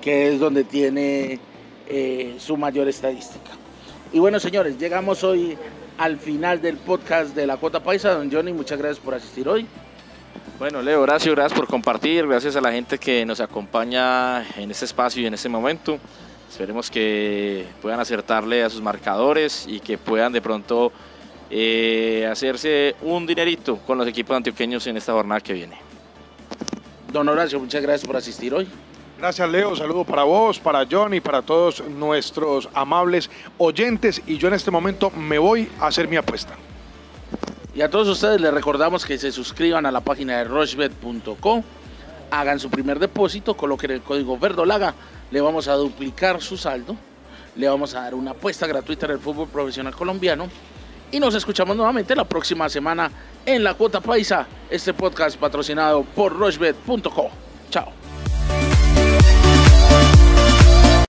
que 0.00 0.32
es 0.32 0.40
donde 0.40 0.64
tiene 0.64 1.38
eh, 1.88 2.34
su 2.38 2.56
mayor 2.56 2.88
estadística. 2.88 3.50
Y 4.12 4.18
bueno, 4.18 4.38
señores, 4.40 4.78
llegamos 4.78 5.24
hoy 5.24 5.58
al 5.98 6.18
final 6.18 6.60
del 6.60 6.76
podcast 6.76 7.34
de 7.34 7.46
la 7.46 7.56
Cuota 7.56 7.82
Paisa. 7.82 8.14
Don 8.14 8.30
Johnny, 8.30 8.52
muchas 8.52 8.78
gracias 8.78 9.04
por 9.04 9.14
asistir 9.14 9.48
hoy. 9.48 9.66
Bueno, 10.58 10.82
Leo, 10.82 11.02
gracias, 11.02 11.34
gracias 11.34 11.58
por 11.58 11.68
compartir, 11.68 12.26
gracias 12.26 12.54
a 12.56 12.60
la 12.60 12.70
gente 12.70 12.98
que 12.98 13.26
nos 13.26 13.40
acompaña 13.40 14.46
en 14.56 14.70
este 14.70 14.84
espacio 14.84 15.22
y 15.22 15.26
en 15.26 15.34
este 15.34 15.48
momento. 15.48 15.98
Esperemos 16.48 16.90
que 16.90 17.66
puedan 17.82 17.98
acertarle 17.98 18.62
a 18.62 18.70
sus 18.70 18.80
marcadores 18.80 19.66
y 19.68 19.80
que 19.80 19.98
puedan 19.98 20.32
de 20.32 20.40
pronto 20.40 20.92
eh, 21.50 22.26
hacerse 22.30 22.96
un 23.02 23.26
dinerito 23.26 23.76
con 23.78 23.98
los 23.98 24.08
equipos 24.08 24.36
antioqueños 24.36 24.86
en 24.86 24.96
esta 24.96 25.12
jornada 25.12 25.40
que 25.40 25.52
viene. 25.52 25.76
Don 27.12 27.28
Horacio, 27.28 27.60
muchas 27.60 27.82
gracias 27.82 28.06
por 28.06 28.16
asistir 28.16 28.52
hoy. 28.54 28.66
Gracias 29.18 29.48
Leo, 29.48 29.76
saludo 29.76 30.04
para 30.04 30.24
vos, 30.24 30.58
para 30.58 30.86
John 30.90 31.14
y 31.14 31.20
para 31.20 31.40
todos 31.40 31.82
nuestros 31.88 32.68
amables 32.74 33.30
oyentes 33.58 34.20
y 34.26 34.36
yo 34.38 34.48
en 34.48 34.54
este 34.54 34.70
momento 34.70 35.10
me 35.10 35.38
voy 35.38 35.70
a 35.80 35.86
hacer 35.86 36.08
mi 36.08 36.16
apuesta. 36.16 36.54
Y 37.74 37.82
a 37.82 37.90
todos 37.90 38.08
ustedes 38.08 38.40
les 38.40 38.52
recordamos 38.52 39.04
que 39.04 39.16
se 39.16 39.30
suscriban 39.30 39.86
a 39.86 39.92
la 39.92 40.00
página 40.00 40.38
de 40.38 40.44
rochebet.com, 40.44 41.62
hagan 42.30 42.58
su 42.58 42.68
primer 42.68 42.98
depósito, 42.98 43.56
coloquen 43.56 43.92
el 43.92 44.02
código 44.02 44.36
Verdolaga, 44.36 44.94
le 45.30 45.40
vamos 45.40 45.68
a 45.68 45.74
duplicar 45.74 46.42
su 46.42 46.56
saldo, 46.56 46.96
le 47.56 47.68
vamos 47.68 47.94
a 47.94 48.00
dar 48.00 48.14
una 48.14 48.32
apuesta 48.32 48.66
gratuita 48.66 49.06
en 49.06 49.12
el 49.12 49.18
fútbol 49.20 49.48
profesional 49.48 49.94
colombiano 49.94 50.48
y 51.14 51.20
nos 51.20 51.32
escuchamos 51.36 51.76
nuevamente 51.76 52.16
la 52.16 52.24
próxima 52.24 52.68
semana 52.68 53.08
en 53.46 53.62
La 53.62 53.74
Cuota 53.74 54.00
Paisa, 54.00 54.48
este 54.68 54.92
podcast 54.92 55.38
patrocinado 55.38 56.02
por 56.02 56.36
rochebet.com. 56.36 57.30
Chao. 57.70 58.03